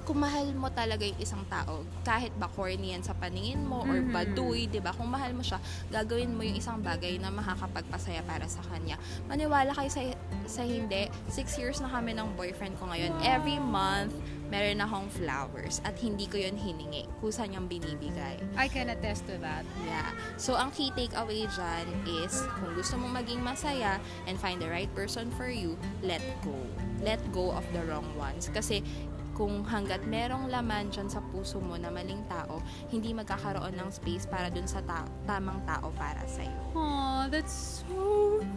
Kung 0.08 0.24
mahal 0.24 0.48
mo 0.56 0.72
talaga 0.72 1.04
yung 1.04 1.20
isang 1.20 1.44
tao, 1.52 1.84
kahit 2.08 2.32
ba 2.40 2.48
corny 2.48 2.96
yan 2.96 3.04
sa 3.04 3.12
paningin 3.12 3.60
mo 3.60 3.84
or 3.84 4.00
Mhm. 4.00 4.16
baduy, 4.16 4.64
'di 4.72 4.80
ba? 4.80 4.96
Kung 4.96 5.12
mahal 5.12 5.36
mo 5.36 5.44
siya, 5.44 5.60
gagawin 5.92 6.32
mo 6.32 6.48
yung 6.48 6.56
isang 6.56 6.80
bagay 6.80 7.20
na 7.20 7.28
makakapagpasaya 7.28 8.24
para 8.24 8.48
sa 8.48 8.64
kanya. 8.72 8.96
Maniwala 9.28 9.76
kayo 9.76 9.92
sa 9.92 10.00
sa 10.48 10.64
hindi. 10.64 11.12
Six 11.28 11.60
years 11.60 11.84
na 11.84 11.92
kami 11.92 12.16
ng 12.16 12.40
boyfriend 12.40 12.80
ko 12.80 12.88
ngayon. 12.88 13.20
Every 13.20 13.60
month, 13.60 14.16
meron 14.48 14.80
akong 14.80 15.12
flowers 15.12 15.84
at 15.84 16.00
hindi 16.00 16.24
ko 16.24 16.40
yun 16.40 16.56
hiningi. 16.56 17.04
Kusa 17.20 17.44
niyang 17.44 17.68
binibigay. 17.68 18.40
I 18.56 18.72
can 18.72 18.88
attest 18.88 19.28
to 19.28 19.36
that. 19.44 19.68
Yeah. 19.84 20.08
So, 20.40 20.56
ang 20.56 20.72
key 20.72 20.96
takeaway 20.96 21.52
dyan 21.52 21.88
is, 22.24 22.48
kung 22.56 22.72
gusto 22.80 22.96
mo 22.96 23.12
maging 23.12 23.44
masaya 23.44 24.00
and 24.24 24.40
find 24.40 24.64
the 24.64 24.72
right 24.72 24.88
person 24.96 25.28
for 25.36 25.52
you, 25.52 25.76
let 26.00 26.24
go. 26.48 26.56
Let 27.04 27.20
go 27.36 27.52
of 27.52 27.68
the 27.76 27.84
wrong 27.92 28.08
ones. 28.16 28.48
Kasi, 28.48 28.80
kung 29.38 29.62
hanggat 29.64 30.02
merong 30.04 30.50
laman 30.50 30.90
dyan 30.90 31.06
sa 31.06 31.22
puso 31.24 31.62
mo 31.62 31.78
na 31.78 31.88
maling 31.88 32.26
tao, 32.26 32.58
hindi 32.90 33.14
magkakaroon 33.14 33.70
ng 33.72 33.90
space 33.92 34.26
para 34.26 34.50
dun 34.50 34.66
sa 34.66 34.82
ta- 34.82 35.06
tamang 35.24 35.62
tao 35.64 35.94
para 35.94 36.26
sa'yo. 36.26 36.58
Aw, 36.74 37.30
that's 37.30 37.86
so 37.86 38.02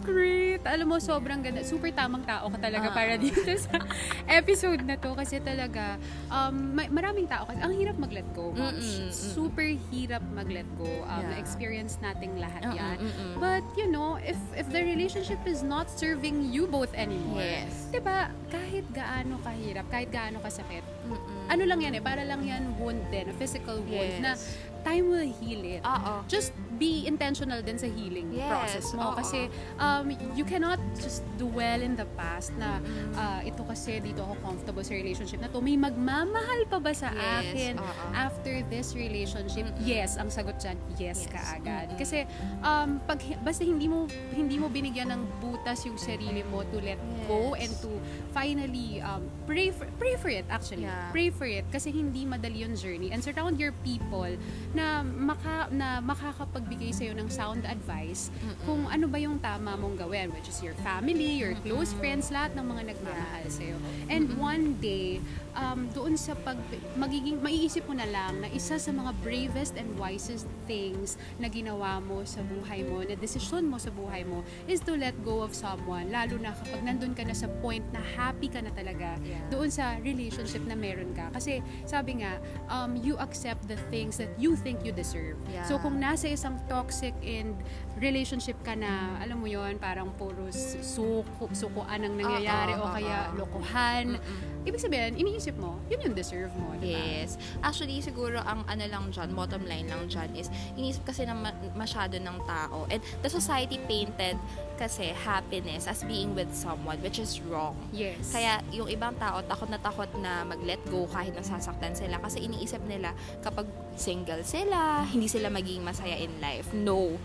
great. 0.00 0.64
Alam 0.64 0.86
mo, 0.86 0.96
sobrang 0.96 1.38
ganda. 1.38 1.60
Super 1.60 1.92
tamang 1.92 2.24
tao 2.24 2.48
ka 2.48 2.56
talaga 2.58 2.88
Ah. 2.88 2.96
para 2.96 3.14
dito 3.14 3.44
sa 3.60 3.76
episode 4.40 4.80
na 4.80 4.96
to. 4.96 5.12
Kasi 5.12 5.36
talaga, 5.38 6.00
um, 6.28 6.72
ma- 6.72 6.88
maraming 6.88 7.26
tao 7.26 7.44
kasi, 7.44 7.60
ang 7.60 7.74
hirap 7.74 7.96
mag-let 7.96 8.24
go, 8.30 8.48
moms. 8.50 8.80
Mm-mm. 8.80 9.12
Super 9.12 9.68
hirap 9.90 10.24
mag-let 10.30 10.66
go. 10.74 10.88
Um, 11.04 11.18
Yeah. 11.20 11.36
Na-experience 11.36 12.00
nating 12.00 12.40
lahat 12.40 12.64
Mm-mm, 12.64 12.78
yan. 12.78 12.96
mm-mm. 12.98 13.32
But, 13.36 13.60
you 13.74 13.84
know, 13.86 14.16
if 14.18 14.40
if 14.54 14.64
the 14.66 14.80
relationship 14.80 15.44
is 15.44 15.60
not 15.60 15.92
serving 15.92 16.48
you 16.48 16.64
both 16.64 16.90
anymore, 16.92 17.44
Yes. 17.44 17.90
diba, 17.90 18.32
kahit 18.48 18.88
gaano 18.90 19.36
kahirap, 19.38 19.84
kahit 19.86 20.08
gaano 20.08 20.40
kasakit, 20.70 20.84
Mm-mm. 21.10 21.50
ano 21.50 21.62
lang 21.66 21.80
yan 21.82 21.92
eh, 21.94 22.02
para 22.02 22.22
lang 22.22 22.40
yan 22.46 22.62
wound 22.78 23.02
din, 23.10 23.26
a 23.26 23.34
physical 23.34 23.82
wound 23.82 23.90
Yes. 24.14 24.22
na 24.22 24.32
time 24.80 25.12
will 25.12 25.28
heal 25.36 25.60
it 25.60 25.84
Oo. 25.84 26.24
just 26.24 26.56
be 26.80 27.04
intentional 27.04 27.60
din 27.60 27.76
sa 27.76 27.84
healing 27.84 28.32
Yes, 28.32 28.48
process 28.48 28.86
mo 28.96 29.12
oo. 29.12 29.16
kasi 29.20 29.52
um, 29.76 30.08
you 30.32 30.40
cannot 30.40 30.80
just 30.96 31.20
dwell 31.36 31.84
in 31.84 31.92
the 31.92 32.08
past 32.16 32.48
na 32.56 32.80
ah, 33.12 33.44
ito 33.44 33.60
kasi 33.60 34.00
dito 34.00 34.24
ako 34.24 34.40
comfortable 34.40 34.80
sa 34.80 34.96
relationship 34.96 35.36
na 35.36 35.52
to 35.52 35.60
may 35.60 35.76
magmamahal 35.76 36.64
pa 36.64 36.80
ba 36.80 36.96
sa 36.96 37.12
Yes, 37.12 37.44
akin 37.44 37.72
oo. 37.76 38.04
after 38.16 38.64
this 38.72 38.96
relationship 38.96 39.68
Mm-mm. 39.68 39.84
yes 39.84 40.16
ang 40.16 40.32
sagot 40.32 40.56
dyan 40.56 40.80
Yes. 40.96 41.20
yes, 41.20 41.28
ka 41.28 41.60
agad 41.60 41.92
Mm-mm. 41.92 42.00
kasi 42.00 42.24
um, 42.64 42.96
pag 43.04 43.20
basta 43.44 43.60
hindi 43.60 43.84
mo 43.84 44.08
hindi 44.32 44.56
mo 44.56 44.72
binigyan 44.72 45.12
ng 45.12 45.44
butas 45.44 45.84
yung 45.84 46.00
sarili 46.00 46.40
mo 46.42 46.64
to 46.64 46.80
let 46.80 46.96
go 47.28 47.52
Yes. 47.52 47.68
and 47.68 47.72
to 47.84 47.90
finally 48.30 49.02
um, 49.02 49.26
pray 49.46 49.70
for, 49.70 49.86
pray 49.98 50.14
for 50.16 50.30
it 50.30 50.46
actually. 50.48 50.86
Yeah. 50.86 51.10
pray 51.10 51.30
for 51.30 51.46
it 51.46 51.66
kasi 51.68 51.90
hindi 51.90 52.24
madali 52.24 52.62
yung 52.62 52.74
journey. 52.78 53.10
And 53.10 53.22
surround 53.22 53.58
your 53.58 53.74
people 53.82 54.30
na 54.74 55.02
maka 55.02 55.68
na 55.74 55.98
makakapagbigay 56.00 56.94
sa 56.94 57.10
ng 57.10 57.28
sound 57.28 57.66
advice 57.66 58.30
kung 58.64 58.86
ano 58.86 59.10
ba 59.10 59.18
yung 59.18 59.42
tama 59.42 59.74
mong 59.74 59.98
gawin 59.98 60.30
which 60.32 60.46
is 60.46 60.62
your 60.62 60.74
family, 60.80 61.42
your 61.42 61.54
close 61.66 61.92
friends, 61.98 62.30
lahat 62.30 62.54
ng 62.54 62.66
mga 62.66 62.82
nagmamahal 62.94 63.44
sa 63.50 63.62
And 64.08 64.26
one 64.38 64.78
day 64.78 65.18
um, 65.54 65.90
doon 65.92 66.14
sa 66.14 66.34
pag 66.38 66.58
magiging 66.94 67.42
maiisip 67.42 67.86
mo 67.86 67.94
na 67.94 68.06
lang 68.06 68.42
na 68.42 68.48
isa 68.50 68.78
sa 68.78 68.90
mga 68.90 69.10
bravest 69.22 69.74
and 69.74 69.88
wisest 69.98 70.46
things 70.70 71.18
na 71.42 71.50
ginawa 71.50 71.98
mo 71.98 72.22
sa 72.22 72.44
buhay 72.44 72.86
mo, 72.86 73.02
na 73.02 73.18
desisyon 73.18 73.66
mo 73.66 73.76
sa 73.80 73.90
buhay 73.90 74.22
mo 74.22 74.46
is 74.70 74.78
to 74.82 74.94
let 74.94 75.14
go 75.26 75.42
of 75.42 75.52
someone. 75.54 76.08
Lalo 76.12 76.38
na 76.38 76.54
kapag 76.54 76.82
nandun 76.86 77.14
ka 77.14 77.26
na 77.26 77.34
sa 77.34 77.50
point 77.60 77.84
na 77.90 78.02
happy 78.20 78.52
ka 78.52 78.60
na 78.60 78.68
talaga 78.70 79.16
Yeah. 79.24 79.40
doon 79.48 79.72
sa 79.72 79.96
relationship 80.04 80.60
na 80.68 80.76
meron 80.76 81.16
ka. 81.16 81.32
Kasi 81.32 81.64
sabi 81.88 82.20
nga, 82.20 82.36
um, 82.68 83.00
you 83.00 83.16
accept 83.16 83.64
the 83.64 83.80
things 83.88 84.20
that 84.20 84.28
you 84.36 84.52
think 84.54 84.84
you 84.84 84.92
deserve. 84.92 85.40
Yeah. 85.48 85.64
So 85.64 85.80
kung 85.80 85.96
nasa 85.96 86.28
isang 86.28 86.60
toxic 86.68 87.16
and 87.24 87.56
relationship 88.00 88.56
ka 88.64 88.72
na, 88.72 89.20
alam 89.20 89.36
mo 89.38 89.46
yon 89.46 89.76
parang 89.76 90.08
puro 90.16 90.48
suko, 90.50 91.52
sukuan 91.52 92.00
ang 92.00 92.16
nangyayari 92.16 92.72
Oo, 92.80 92.88
o 92.88 92.92
kaya 92.96 93.28
lokohan. 93.36 94.16
Mm-mm. 94.16 94.64
Ibig 94.64 94.80
sabihin, 94.80 95.16
iniisip 95.16 95.56
mo, 95.56 95.80
yun 95.88 96.00
yung 96.04 96.16
deserve 96.16 96.52
mo, 96.56 96.76
di 96.80 96.92
ba? 96.92 97.00
Yes. 97.00 97.40
Actually, 97.64 98.00
siguro 98.00 98.40
ang 98.44 98.64
ano 98.68 98.84
lang 98.88 99.08
dyan, 99.12 99.32
bottom 99.32 99.64
line 99.64 99.88
lang 99.88 100.08
dyan 100.08 100.32
is, 100.36 100.48
inisip 100.76 101.04
kasi 101.04 101.24
ng 101.28 101.36
ma- 101.36 101.56
masyado 101.76 102.16
ng 102.16 102.36
tao. 102.44 102.88
And 102.88 103.00
the 103.20 103.28
society 103.28 103.80
painted 103.84 104.36
kasi 104.80 105.12
happiness 105.12 105.84
as 105.84 106.00
being 106.04 106.32
with 106.32 106.52
someone, 106.56 107.00
which 107.04 107.20
is 107.20 107.40
wrong. 107.44 107.76
Yes. 107.92 108.32
Kaya 108.32 108.64
yung 108.72 108.88
ibang 108.88 109.16
tao, 109.20 109.44
takot 109.44 109.68
na 109.68 109.80
takot 109.80 110.08
na 110.20 110.44
mag-let 110.44 110.80
go 110.88 111.04
kahit 111.08 111.36
nasasaktan 111.36 111.92
sila 111.92 112.16
kasi 112.20 112.44
iniisip 112.44 112.80
nila 112.88 113.12
kapag 113.44 113.68
single 113.96 114.40
sila, 114.40 115.04
hindi 115.08 115.28
sila 115.28 115.52
magiging 115.52 115.84
masaya 115.84 116.16
in 116.16 116.32
life. 116.40 116.72
No. 116.72 117.20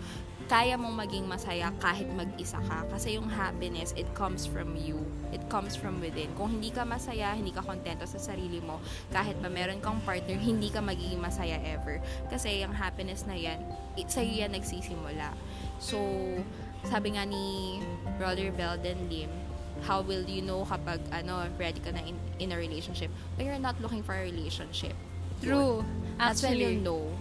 Kaya 0.46 0.78
mong 0.78 0.94
maging 0.94 1.26
masaya 1.26 1.74
kahit 1.82 2.06
mag-isa 2.14 2.62
ka. 2.70 2.86
Kasi 2.86 3.18
yung 3.18 3.26
happiness, 3.26 3.90
it 3.98 4.06
comes 4.14 4.46
from 4.46 4.78
you. 4.78 5.02
It 5.34 5.42
comes 5.50 5.74
from 5.74 5.98
within. 5.98 6.30
Kung 6.38 6.54
hindi 6.54 6.70
ka 6.70 6.86
masaya, 6.86 7.34
hindi 7.34 7.50
ka 7.50 7.66
kontento 7.66 8.06
sa 8.06 8.22
sarili 8.22 8.62
mo, 8.62 8.78
kahit 9.10 9.34
pa 9.42 9.50
meron 9.50 9.82
kang 9.82 9.98
partner, 10.06 10.38
hindi 10.38 10.70
ka 10.70 10.78
magiging 10.78 11.18
masaya 11.18 11.58
ever. 11.66 11.98
Kasi 12.30 12.62
yung 12.62 12.70
happiness 12.70 13.26
na 13.26 13.34
yan, 13.34 13.58
it, 13.98 14.06
sa'yo 14.06 14.46
yan 14.46 14.54
nagsisimula. 14.54 15.34
So, 15.82 15.98
sabi 16.86 17.18
nga 17.18 17.26
ni 17.26 17.82
Brother 18.14 18.54
Belden 18.54 19.10
Lim, 19.10 19.30
how 19.82 20.00
will 20.00 20.24
you 20.24 20.40
know 20.40 20.64
kapag 20.64 21.02
ano 21.12 21.44
ready 21.60 21.82
ka 21.84 21.92
na 21.92 22.00
in, 22.00 22.16
in 22.40 22.48
a 22.52 22.56
relationship 22.56 23.12
when 23.36 23.44
you're 23.44 23.60
not 23.60 23.76
looking 23.84 24.00
for 24.00 24.16
a 24.16 24.24
relationship 24.24 24.96
True. 25.44 25.84
that's 26.16 26.40
when 26.40 26.56
you 26.56 26.80
Actually. 26.80 26.80
know 26.80 27.12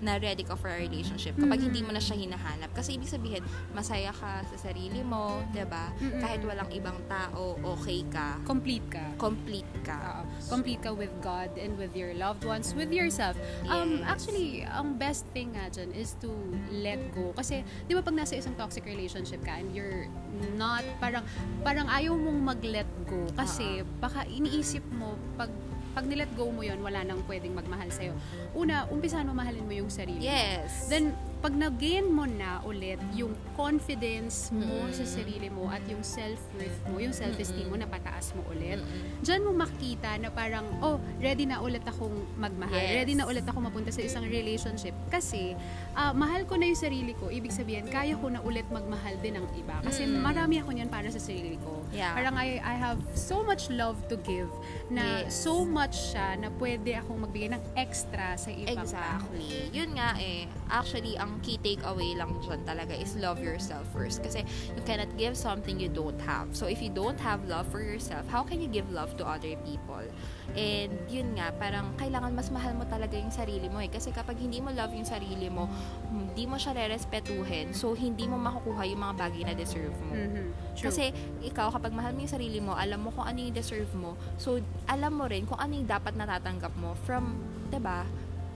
na 0.00 0.16
ready 0.16 0.40
ka 0.40 0.54
for 0.54 0.68
a 0.68 0.78
relationship 0.78 1.36
kapag 1.36 1.56
Mhm. 1.56 1.66
hindi 1.68 1.80
mo 1.80 1.90
na 1.90 2.00
siya 2.00 2.16
hinahanap 2.16 2.72
kasi 2.72 2.96
ibig 2.96 3.06
sabihin 3.06 3.44
masaya 3.70 4.10
ka 4.10 4.40
sa 4.46 4.56
sarili 4.58 5.00
mo 5.00 5.44
'di 5.50 5.64
ba 5.64 5.92
Mm-mm. 5.94 6.18
kahit 6.18 6.40
walang 6.40 6.68
ibang 6.70 6.96
tao 7.06 7.54
okay 7.62 8.00
ka 8.06 8.40
Complete 8.42 8.88
ka. 8.88 9.04
complete 9.16 9.68
ka 9.82 10.24
Oo. 10.24 10.48
complete 10.48 10.80
ka 10.80 10.90
with 10.90 11.12
God 11.20 11.52
and 11.54 11.76
with 11.76 11.92
your 11.92 12.12
loved 12.12 12.42
ones, 12.42 12.72
with 12.72 12.90
yourself. 12.90 13.36
Um, 13.66 14.00
Yes. 14.00 14.08
actually, 14.08 14.48
ang 14.62 14.96
best 14.96 15.28
thing 15.30 15.52
nga 15.52 15.68
dyan 15.68 15.92
is 15.92 16.16
to 16.18 16.32
let 16.72 16.98
go. 17.10 17.30
Kasi, 17.32 17.60
di 17.84 17.92
ba 17.92 18.00
pag 18.00 18.14
nasa 18.14 18.34
isang 18.34 18.56
toxic 18.56 18.82
relationship 18.82 19.40
ka 19.40 19.54
and 19.54 19.70
you're 19.70 20.08
not, 20.54 20.82
parang, 20.98 21.22
parang 21.60 21.86
ayaw 21.86 22.12
mong 22.12 22.40
mag-let 22.46 22.88
go. 23.04 23.28
Kasi, 23.32 23.82
baka 23.98 24.24
iniisip 24.26 24.82
mo, 24.90 25.12
pag 25.36 25.52
pag 25.90 26.04
nilet 26.04 26.30
go 26.32 26.48
mo 26.48 26.60
yon 26.60 26.78
wala 26.78 27.02
nang 27.02 27.20
pwedeng 27.24 27.52
magmahal 27.52 27.88
sa'yo. 27.88 28.14
Una, 28.52 28.86
umpisahan 28.86 29.22
mo 29.22 29.32
mahalin 29.32 29.62
mo 29.62 29.74
yung 29.74 29.88
sarili. 29.88 30.18
mo. 30.18 30.24
yes 30.24 30.86
Then, 30.86 31.10
pag 31.40 31.52
na-gain 31.52 32.04
mo 32.04 32.24
na 32.24 32.60
ulit 32.62 33.00
yung 33.12 33.32
confidence 33.56 34.52
mo 34.52 34.84
Mm. 34.84 34.92
sa 34.92 35.04
sarili 35.04 35.48
mo 35.48 35.66
at 35.66 35.80
yung 35.86 36.04
self-worth 36.04 36.78
mo, 36.84 37.00
yung 37.00 37.12
self-esteem 37.12 37.64
mo, 37.64 37.76
napataas 37.76 38.34
mo 38.34 38.44
ulit, 38.46 38.76
Mm-mm. 38.76 39.24
Diyan 39.24 39.40
mo 39.42 39.50
makita 39.54 40.14
na 40.16 40.28
parang, 40.28 40.68
oh, 40.80 41.00
ready 41.18 41.44
na 41.44 41.58
ulit 41.58 41.80
akong 41.82 42.12
magmahal. 42.36 42.76
Yes. 42.76 42.92
Ready 42.94 43.14
na 43.14 43.24
ulit 43.24 43.42
ako 43.42 43.58
mapunta 43.62 43.88
sa 43.88 44.00
isang 44.00 44.22
relationship. 44.22 44.92
Kasi, 45.08 45.56
ah, 45.92 46.12
mahal 46.12 46.44
ko 46.44 46.54
na 46.54 46.66
yung 46.66 46.76
sarili 46.78 47.12
ko. 47.14 47.26
Ibig 47.26 47.50
sabihin, 47.50 47.88
kaya 47.88 48.14
ko 48.14 48.28
na 48.28 48.40
ulit 48.40 48.68
magmahal 48.68 49.16
din 49.18 49.34
ng 49.34 49.46
iba. 49.56 49.80
Kasi 49.80 50.04
Mm. 50.04 50.20
marami 50.20 50.54
ako 50.56 50.70
niyan 50.72 50.88
para 50.88 51.08
sa 51.08 51.18
sarili 51.18 51.56
ko. 51.58 51.79
Yeah. 51.90 52.14
Parang 52.14 52.38
I, 52.38 52.62
I 52.62 52.74
have 52.78 53.02
so 53.18 53.42
much 53.42 53.66
love 53.70 53.98
to 54.08 54.16
give 54.22 54.50
na 54.90 55.26
Yes. 55.26 55.34
so 55.34 55.66
much 55.66 56.14
siya 56.14 56.38
na 56.38 56.48
pwede 56.56 56.94
akong 57.02 57.26
magbigay 57.26 57.50
ng 57.50 57.62
extra 57.74 58.38
sa 58.38 58.50
ibang 58.50 58.86
tao. 58.86 59.26
Exactly. 59.26 59.70
Yun 59.74 59.98
nga 59.98 60.14
eh. 60.22 60.46
Actually, 60.70 61.18
ang 61.18 61.42
key 61.42 61.58
takeaway 61.58 62.14
lang 62.14 62.38
dyan 62.46 62.62
talaga 62.62 62.94
is 62.94 63.18
love 63.18 63.42
yourself 63.42 63.82
first. 63.90 64.22
Kasi 64.22 64.46
you 64.70 64.82
cannot 64.86 65.10
give 65.18 65.34
something 65.34 65.82
you 65.82 65.90
don't 65.90 66.18
have. 66.22 66.54
So 66.54 66.70
if 66.70 66.78
you 66.78 66.94
don't 66.94 67.18
have 67.18 67.42
love 67.50 67.66
for 67.68 67.82
yourself, 67.82 68.22
how 68.30 68.46
can 68.46 68.62
you 68.62 68.70
give 68.70 68.86
love 68.94 69.18
to 69.18 69.26
other 69.26 69.58
people? 69.66 70.06
And 70.54 70.90
yun 71.06 71.38
nga, 71.38 71.54
parang 71.58 71.94
kailangan 71.94 72.34
mas 72.34 72.50
mahal 72.50 72.74
mo 72.74 72.86
talaga 72.86 73.14
yung 73.14 73.30
sarili 73.30 73.66
mo 73.66 73.78
eh. 73.78 73.90
Kasi 73.90 74.10
kapag 74.10 74.38
hindi 74.38 74.58
mo 74.58 74.70
love 74.70 74.90
yung 74.94 75.06
sarili 75.06 75.46
mo, 75.46 75.66
hindi 76.10 76.46
mo 76.46 76.58
siya 76.58 76.74
re-respetuhin, 76.74 77.70
so 77.70 77.94
hindi 77.94 78.26
mo 78.26 78.34
makukuha 78.34 78.82
yung 78.86 78.98
mga 78.98 79.14
bagay 79.14 79.42
na 79.46 79.54
deserve 79.54 79.94
mo. 80.06 80.14
Mhm. 80.14 80.46
True. 80.74 80.90
Kasi 80.90 81.14
ikaw, 81.42 81.70
kapag 81.80 81.96
mahal 81.96 82.12
mo 82.12 82.20
yung 82.20 82.34
sarili 82.36 82.60
mo, 82.60 82.76
alam 82.76 83.00
mo 83.00 83.08
kung 83.08 83.24
ano 83.24 83.40
yung 83.40 83.56
deserve 83.56 83.88
mo. 83.96 84.12
So, 84.36 84.60
alam 84.84 85.16
mo 85.16 85.24
rin 85.24 85.48
kung 85.48 85.56
ano 85.56 85.72
yung 85.72 85.88
dapat 85.88 86.12
natatanggap 86.12 86.76
mo 86.76 86.92
from, 87.08 87.40
ba 87.72 88.04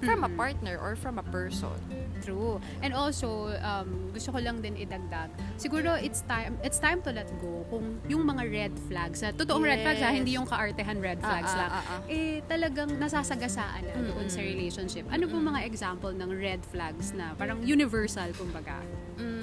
From 0.04 0.20
a 0.20 0.28
partner 0.28 0.76
or 0.76 1.00
from 1.00 1.16
a 1.16 1.24
person. 1.32 1.72
True. 2.20 2.60
And 2.84 2.92
also, 2.92 3.56
um, 3.64 4.12
gusto 4.12 4.36
ko 4.36 4.38
lang 4.44 4.60
din 4.60 4.76
idagdag. 4.76 5.32
Siguro 5.56 5.96
it's 5.96 6.20
time 6.28 6.60
it's 6.60 6.76
time 6.76 7.00
to 7.08 7.10
let 7.14 7.24
go 7.40 7.64
kung 7.72 7.96
yung 8.04 8.20
mga 8.28 8.42
red 8.52 8.74
flags, 8.84 9.24
na 9.24 9.32
totoong 9.32 9.64
red 9.64 9.80
flags 9.80 10.04
ha, 10.04 10.12
Yes. 10.12 10.18
hindi 10.20 10.36
yung 10.36 10.44
kaartehan 10.44 11.00
red 11.00 11.16
flags 11.24 11.48
Ah, 11.48 11.56
ah, 11.56 11.60
lang. 11.62 11.70
ah, 11.72 11.84
ah. 11.88 12.00
Eh 12.04 12.44
talagang 12.44 13.00
nasasagasaan 13.00 13.80
na 13.96 14.00
doon 14.04 14.28
sa 14.28 14.44
relationship. 14.44 15.08
Ano 15.08 15.24
po 15.24 15.40
mga 15.40 15.64
example 15.64 16.12
ng 16.12 16.30
red 16.36 16.60
flags 16.68 17.16
na 17.16 17.32
parang 17.40 17.64
universal 17.64 18.28
kumbaga? 18.36 18.84
Mm, 19.16 19.33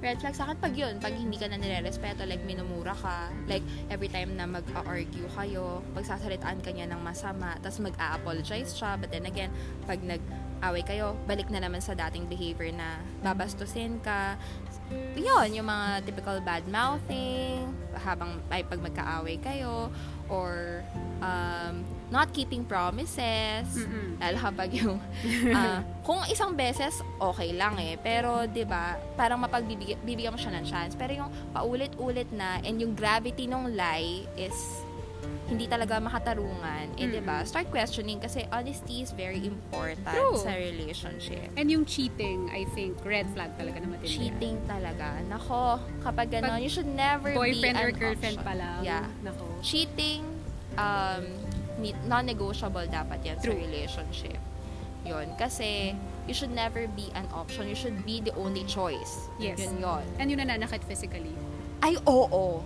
red 0.00 0.16
flag 0.16 0.32
sa 0.32 0.48
akin 0.48 0.56
pag 0.56 0.72
yun, 0.72 0.96
pag 0.96 1.12
hindi 1.12 1.36
ka 1.36 1.46
na 1.52 1.60
nire-respeto, 1.60 2.24
like 2.24 2.40
minumura 2.48 2.96
ka, 2.96 3.28
like 3.44 3.64
every 3.92 4.08
time 4.08 4.32
na 4.32 4.48
mag-argue 4.48 5.28
kayo, 5.36 5.84
pagsasalitaan 5.92 6.64
ka 6.64 6.72
niya 6.72 6.88
ng 6.88 7.00
masama, 7.04 7.52
tapos 7.60 7.84
mag-a-apologize 7.84 8.72
siya, 8.72 8.96
but 8.96 9.12
then 9.12 9.28
again, 9.28 9.52
pag 9.84 10.00
nag-away 10.00 10.80
kayo, 10.88 11.12
balik 11.28 11.52
na 11.52 11.60
naman 11.60 11.84
sa 11.84 11.92
dating 11.92 12.24
behavior 12.32 12.72
na 12.72 12.96
babastusin 13.20 14.00
ka. 14.00 14.40
Yun, 15.14 15.48
yung 15.52 15.68
mga 15.68 16.06
typical 16.06 16.38
bad 16.40 16.64
mouthing, 16.66 17.68
habang 17.98 18.40
ay 18.48 18.64
pag 18.64 18.80
magkaaway 18.80 19.36
kayo, 19.42 19.90
or 20.30 20.80
um, 21.20 21.82
not 22.10 22.30
keeping 22.34 22.66
promises, 22.66 23.66
Mm-mm. 23.70 24.18
lalo 24.18 24.38
kapag 24.38 24.70
yung 24.74 24.98
ah, 25.58 25.82
kung 26.02 26.22
isang 26.30 26.54
beses 26.54 27.02
okay 27.18 27.54
lang 27.54 27.78
eh. 27.78 27.94
Pero 27.98 28.46
'di 28.46 28.66
ba 28.66 28.98
parang 29.14 29.42
mapagbibigyan 29.42 29.98
bibigyan 30.02 30.34
mo 30.34 30.38
siya 30.38 30.58
ng 30.58 30.66
chance. 30.66 30.94
Pero 30.98 31.26
yung 31.26 31.30
paulit-ulit 31.54 32.30
na 32.34 32.58
and 32.66 32.82
yung 32.82 32.94
gravity 32.94 33.46
ng 33.46 33.74
lie 33.74 34.26
is 34.38 34.54
hindi 35.46 35.66
talaga 35.66 35.98
makatarungan 35.98 36.94
eh 36.94 37.06
'di 37.06 37.20
ba 37.20 37.42
start 37.42 37.66
questioning 37.68 38.18
kasi 38.18 38.46
honesty 38.48 39.02
is 39.02 39.10
very 39.10 39.42
important 39.42 39.98
True. 40.06 40.38
sa 40.38 40.54
relationship 40.54 41.50
And 41.58 41.66
yung 41.66 41.82
cheating, 41.84 42.46
I 42.48 42.64
think, 42.70 43.02
red 43.02 43.26
flag 43.34 43.54
talaga 43.56 43.82
na 43.82 43.98
matindi. 43.98 44.30
cheating 44.30 44.56
talaga 44.64 45.18
nako 45.26 45.82
kapag 46.00 46.30
gano'n 46.30 46.62
you 46.62 46.70
should 46.70 46.86
never 46.86 47.34
Boyfriend 47.34 47.74
be 47.76 47.82
or 47.82 47.90
an 47.90 47.98
girlfriend 47.98 48.38
option. 48.38 48.46
pa 48.46 48.54
lang. 48.54 48.80
yeah 48.86 49.04
Nako. 49.20 49.46
cheating 49.60 50.22
um 50.78 51.26
non-negotiable 52.06 52.84
dapat 52.86 53.24
yan 53.24 53.36
sa 53.40 53.48
True. 53.48 53.56
relationship. 53.56 54.36
Yun. 55.00 55.32
Kasi, 55.40 55.96
you 56.28 56.36
should 56.36 56.52
never 56.52 56.84
be 56.92 57.08
an 57.16 57.24
option. 57.32 57.64
You 57.64 57.72
should 57.72 58.04
be 58.04 58.20
the 58.20 58.36
only 58.36 58.68
choice. 58.68 59.32
Yes. 59.40 59.56
Yun 59.56 59.80
yun. 59.80 60.04
And 60.20 60.28
yung 60.28 60.44
nananakit 60.44 60.84
physically. 60.84 61.32
Ay, 61.80 61.96
oo. 62.04 62.60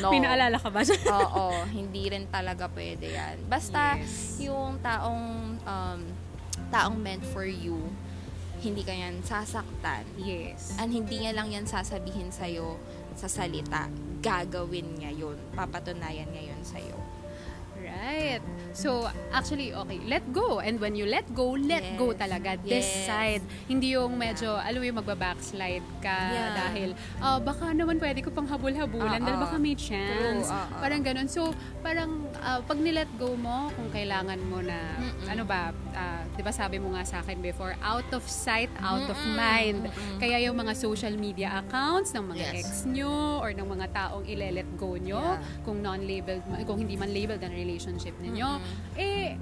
no. 0.00 0.08
May 0.12 0.20
naalala 0.20 0.56
ka 0.56 0.72
ba? 0.72 0.80
Oo. 1.20 1.68
Hindi 1.68 2.08
rin 2.08 2.24
talaga 2.26 2.64
pwede 2.72 3.12
yan. 3.12 3.36
Basta, 3.44 4.00
Yes. 4.00 4.40
yung 4.40 4.80
taong, 4.80 5.24
um, 5.62 6.00
taong 6.72 6.96
meant 6.96 7.20
for 7.28 7.44
you, 7.44 7.76
hindi 8.62 8.80
ka 8.80 8.94
yan 8.94 9.20
sasaktan. 9.20 10.06
yes. 10.16 10.72
And 10.78 10.88
hindi 10.88 11.20
niya 11.20 11.34
lang 11.34 11.50
yan 11.50 11.66
sasabihin 11.66 12.30
sa'yo 12.30 12.78
sa 13.12 13.28
salita. 13.28 13.90
Gagawin 14.22 14.96
niya 14.96 15.12
yun. 15.12 15.36
Papatunayan 15.52 16.30
niya 16.30 16.54
yun 16.54 16.62
sa'yo. 16.62 16.96
Right. 17.82 18.40
So, 18.72 19.04
actually, 19.30 19.74
okay, 19.74 20.00
let 20.06 20.24
go. 20.32 20.58
And 20.58 20.80
when 20.80 20.94
you 20.94 21.04
let 21.04 21.28
go, 21.32 21.52
let 21.52 21.84
Yes. 21.84 21.98
go 21.98 22.14
talaga. 22.14 22.56
Yes. 22.62 22.88
Decide. 22.88 23.42
Hindi 23.66 23.92
yung 23.92 24.16
medyo, 24.16 24.56
alam 24.56 24.80
mo 24.80 24.86
yung 24.86 24.98
magbabackslide 24.98 25.84
ka 26.00 26.18
Yeah. 26.30 26.50
dahil, 26.56 26.88
ah, 27.18 27.36
baka 27.36 27.68
naman 27.70 27.98
pwede 27.98 28.22
ko 28.22 28.30
pang 28.30 28.46
habol-habulan 28.46 29.20
Oo. 29.20 29.26
dahil 29.26 29.38
baka 29.38 29.56
may 29.56 29.74
chance. 29.74 30.48
True, 30.48 30.56
oo. 30.56 30.80
Parang 30.80 31.02
ganun. 31.02 31.28
So, 31.28 31.52
parang 31.80 32.24
ah, 32.40 32.58
pag 32.58 32.78
nilet 32.78 33.10
go 33.16 33.34
mo, 33.34 33.68
kung 33.72 33.90
kailangan 33.90 34.40
mo 34.42 34.58
na, 34.58 34.78
Mm-mm. 34.96 35.28
ano 35.28 35.42
ba, 35.44 35.60
ah, 35.92 36.24
di 36.32 36.40
ba 36.40 36.50
sabi 36.50 36.80
mo 36.80 36.96
nga 36.96 37.04
sa 37.04 37.20
akin 37.20 37.38
before, 37.38 37.76
out 37.82 38.08
of 38.10 38.24
sight, 38.24 38.72
out 38.80 39.04
of 39.04 39.14
Mm-mm. 39.14 39.36
mind. 39.36 39.80
Mm-mm. 39.84 40.16
Kaya 40.16 40.40
yung 40.40 40.56
mga 40.56 40.72
social 40.74 41.12
media 41.14 41.60
accounts 41.60 42.10
ng 42.12 42.24
mga 42.24 42.40
Yes. 42.40 42.54
ex 42.56 42.66
nyo 42.84 43.38
or 43.38 43.52
ng 43.52 43.68
mga 43.68 43.86
taong 43.92 44.24
ile-let 44.24 44.66
go 44.74 44.96
nyo, 44.96 45.36
Yeah. 45.36 45.60
kung 45.62 45.78
non-labeled, 45.78 46.40
kung 46.64 46.80
hindi 46.80 46.96
man 46.96 47.12
labeled 47.12 47.42
ang 47.42 47.52
relationship 47.72 48.12
ninyo, 48.20 48.60
Mm-mm. 48.60 49.00
eh, 49.00 49.40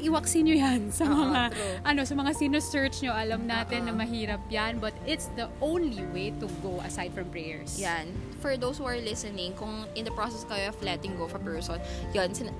iwaksin 0.00 0.48
nyo 0.48 0.56
yan 0.56 0.88
sa 0.88 1.04
Oo, 1.04 1.28
mga, 1.28 1.42
true. 1.52 1.76
ano, 1.84 2.00
sa 2.08 2.14
mga 2.16 2.32
sinusearch 2.32 3.04
nyo. 3.04 3.12
Alam 3.12 3.44
natin 3.44 3.84
Oo. 3.84 3.92
na 3.92 3.92
mahirap 3.92 4.40
yan, 4.48 4.80
but 4.80 4.96
it's 5.04 5.28
the 5.36 5.44
only 5.60 6.00
way 6.16 6.32
to 6.40 6.48
go 6.64 6.80
aside 6.82 7.12
from 7.12 7.28
prayers. 7.28 7.76
Yan. 7.76 8.08
For 8.40 8.56
those 8.56 8.80
who 8.80 8.88
are 8.88 8.98
listening, 8.98 9.52
kung 9.54 9.84
in 9.92 10.08
the 10.08 10.14
process 10.16 10.48
kayo 10.48 10.72
of 10.72 10.78
letting 10.80 11.14
go 11.20 11.28
of 11.28 11.36
a 11.36 11.42
person, 11.42 11.76
yun, 12.16 12.32
sin- 12.32 12.54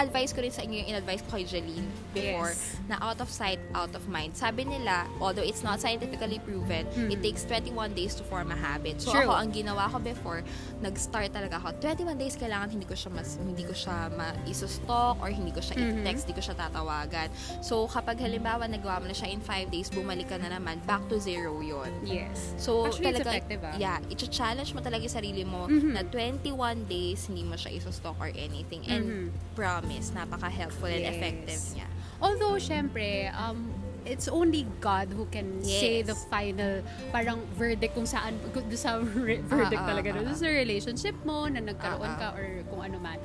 advice 0.00 0.32
ko 0.32 0.40
rin 0.40 0.50
sa 0.50 0.64
inyo 0.64 0.80
yung 0.80 0.88
in-advise 0.90 1.20
ko 1.22 1.36
kay 1.36 1.44
Jeline 1.44 1.84
before 2.10 2.50
Yes. 2.52 2.80
na 2.88 2.96
out 3.00 3.20
of 3.20 3.28
sight, 3.28 3.60
out 3.72 3.92
of 3.92 4.08
mind. 4.08 4.32
Sabi 4.34 4.64
nila, 4.64 5.04
although 5.20 5.44
it's 5.44 5.60
not 5.60 5.78
scientifically 5.78 6.40
proven, 6.40 6.88
Mhm. 6.90 7.12
it 7.12 7.20
takes 7.20 7.44
21 7.44 7.92
days 7.92 8.16
to 8.16 8.24
form 8.24 8.50
a 8.50 8.56
habit. 8.56 8.98
So 8.98 9.12
True. 9.12 9.28
ako, 9.28 9.32
ang 9.36 9.50
ginawa 9.52 9.86
ko 9.86 9.98
before, 9.98 10.40
nag-start 10.80 11.30
talaga 11.30 11.60
ako. 11.60 11.76
21 11.78 12.16
days 12.16 12.34
kailangan 12.34 12.70
hindi 12.70 12.88
ko 12.88 12.96
siya 12.96 13.12
mas 13.12 13.36
hindi 13.36 13.62
ko 13.62 13.72
siya 13.72 14.08
ma-iso-stalk 14.10 15.20
or 15.20 15.28
hindi 15.28 15.50
ko 15.50 15.60
siya 15.60 15.76
Mhm. 15.76 16.02
i-text, 16.02 16.22
hindi 16.26 16.36
ko 16.36 16.44
siya 16.44 16.56
tatawagan. 16.56 17.28
So 17.60 17.84
kapag 17.86 18.18
halimbawa 18.18 18.64
nagawa 18.66 19.00
mo 19.00 19.06
na 19.06 19.14
siya 19.14 19.28
in 19.28 19.40
5 19.40 19.68
days, 19.68 19.90
bumalik 19.90 20.28
ka 20.28 20.38
na 20.38 20.50
naman, 20.50 20.80
back 20.84 21.04
to 21.08 21.20
zero 21.20 21.60
yon 21.60 21.90
Yes. 22.02 22.54
So, 22.56 22.86
Actually, 22.86 23.12
it's 23.12 23.18
talaga, 23.20 23.30
effective, 23.36 23.60
ah. 23.62 23.74
yeah, 23.76 23.98
i-challenge 24.08 24.70
mo 24.72 24.80
talaga 24.80 25.02
yung 25.04 25.16
sarili 25.16 25.44
mo 25.44 25.66
Mhm. 25.66 25.92
na 25.92 26.02
21 26.02 26.86
days 26.86 27.26
hindi 27.26 27.42
mo 27.42 27.54
siya 27.54 27.72
iso-stalk 27.72 28.16
or 28.18 28.30
anything. 28.32 28.82
And 28.86 29.04
Mhm. 29.04 29.26
promise, 29.54 29.89
napaka-helpful 30.14 30.86
and 30.86 31.02
Yes. 31.02 31.12
effective 31.12 31.60
niya. 31.74 31.86
Although, 32.20 32.56
syempre, 32.56 33.32
um, 33.34 33.66
it's 34.04 34.28
only 34.28 34.64
God 34.80 35.12
who 35.12 35.26
can 35.28 35.60
say 35.60 36.00
Yes. 36.00 36.08
the 36.08 36.16
final 36.28 36.80
parang 37.10 37.40
verdict 37.52 37.92
kung 37.92 38.08
saan 38.08 38.36
kung 38.52 38.64
sa 38.72 38.96
re- 39.00 39.44
verdict 39.44 39.80
Ah, 39.80 39.84
ah, 39.84 39.90
talaga 39.92 40.08
doon 40.16 40.28
ah. 40.28 40.36
sa 40.36 40.48
relationship 40.48 41.16
mo 41.22 41.44
na 41.46 41.60
nagkaroon 41.60 42.08
Ah, 42.08 42.16
ah. 42.16 42.32
ka 42.32 42.38
or 42.38 42.46
kung 42.68 42.80
ano 42.80 42.96
man. 42.96 43.18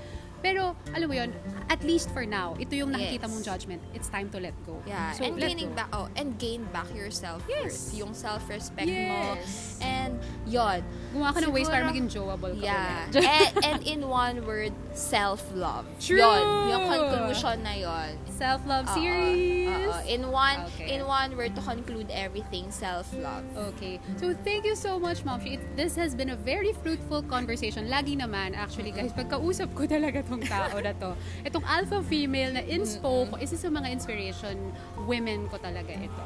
Pero, 0.45 0.77
alam 0.93 1.09
mo 1.09 1.15
yun, 1.17 1.33
at 1.73 1.81
least 1.81 2.13
for 2.13 2.21
now, 2.21 2.53
ito 2.61 2.77
yung 2.77 2.93
nakikita 2.93 3.25
Yes. 3.25 3.31
mong 3.33 3.41
judgment. 3.43 3.81
It's 3.97 4.13
time 4.13 4.29
to 4.29 4.37
let 4.37 4.53
go. 4.61 4.77
Yeah, 4.85 5.17
So, 5.17 5.25
and 5.25 5.41
let 5.41 5.49
gaining 5.49 5.73
go. 5.73 5.81
back, 5.81 5.89
oh, 5.89 6.05
and 6.13 6.37
gain 6.37 6.61
back 6.69 6.85
your 6.93 7.09
self-worth. 7.09 7.49
Yes. 7.49 7.97
Yung 7.97 8.13
self-respect 8.13 8.85
mo. 8.85 9.41
Yes. 9.41 9.81
And, 9.81 10.21
yon 10.45 10.85
Gumawa 11.09 11.33
ka 11.33 11.41
ng 11.41 11.49
ways 11.49 11.65
para 11.65 11.81
maging 11.81 12.13
joable 12.13 12.53
ka 12.61 12.61
Yeah. 12.61 13.09
and, 13.09 13.53
and 13.73 13.79
in 13.81 14.05
one 14.05 14.45
word, 14.45 14.69
self-love. 14.93 15.89
True! 15.97 16.21
Yon, 16.21 16.45
yung 16.69 16.83
conclusion 16.93 17.65
na 17.65 17.73
yon. 17.73 18.13
Self-love 18.29 18.85
Oo, 18.91 18.95
series. 18.99 19.89
oo. 19.89 19.97
In 20.05 20.21
one, 20.29 20.59
Okay. 20.75 20.93
in 20.93 21.07
one 21.07 21.33
word 21.33 21.55
to 21.55 21.63
conclude 21.63 22.11
everything, 22.13 22.69
self-love. 22.69 23.47
Okay. 23.73 23.97
So, 24.21 24.35
thank 24.45 24.67
you 24.67 24.75
so 24.75 24.99
much, 24.99 25.23
Mom. 25.25 25.41
It, 25.41 25.63
this 25.73 25.95
has 25.95 26.13
been 26.13 26.29
a 26.29 26.37
very 26.37 26.75
fruitful 26.83 27.23
conversation. 27.25 27.87
Lagi 27.87 28.13
naman, 28.13 28.53
actually, 28.53 28.91
guys, 28.91 29.15
pagkausap 29.15 29.71
ko 29.73 29.87
talaga 29.87 30.19
tong 30.35 30.43
tao 30.43 30.77
na 30.77 30.91
to. 30.91 31.09
Itong 31.41 31.63
alpha 31.63 32.03
female 32.03 32.51
na 32.51 32.61
inspo 32.61 33.31
ko, 33.31 33.39
isa 33.39 33.55
sa 33.55 33.71
mga 33.71 33.87
inspiration 33.89 34.59
women 35.07 35.47
ko 35.47 35.55
talaga 35.57 35.95
ito. 35.95 36.23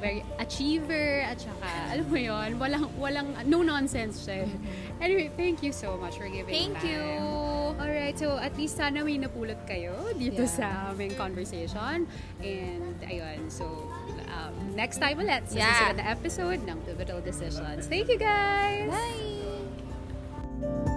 Very 0.00 0.24
achiever, 0.40 1.26
at 1.28 1.36
saka, 1.36 1.68
alam 1.92 2.06
mo 2.08 2.16
yon 2.16 2.56
walang, 2.56 2.88
walang, 2.96 3.28
no 3.44 3.60
nonsense 3.60 4.24
siya. 4.24 4.48
Anyway, 5.02 5.28
thank 5.36 5.60
you 5.60 5.74
so 5.74 5.98
much 6.00 6.16
for 6.16 6.24
giving 6.24 6.48
Thank 6.48 6.80
time. 6.80 6.88
you! 6.88 7.04
Alright, 7.76 8.16
so 8.16 8.36
at 8.36 8.56
least 8.56 8.76
sana 8.76 9.04
may 9.04 9.16
napulot 9.16 9.56
kayo 9.64 9.96
dito 10.16 10.44
Yeah. 10.44 10.56
sa 10.56 10.66
aming 10.92 11.16
conversation. 11.16 12.04
And 12.40 12.96
ayun, 13.04 13.48
so 13.48 13.88
um, 14.32 14.52
next 14.76 15.00
time 15.00 15.20
ulit 15.20 15.48
sa 15.48 15.56
Yeah. 15.56 15.68
susunod 15.72 15.96
na 16.00 16.04
episode 16.12 16.60
ng 16.64 16.76
Pivotal 16.84 17.20
Decisions. 17.20 17.88
Thank 17.88 18.08
you 18.08 18.20
guys! 18.20 18.88
Bye! 18.88 20.89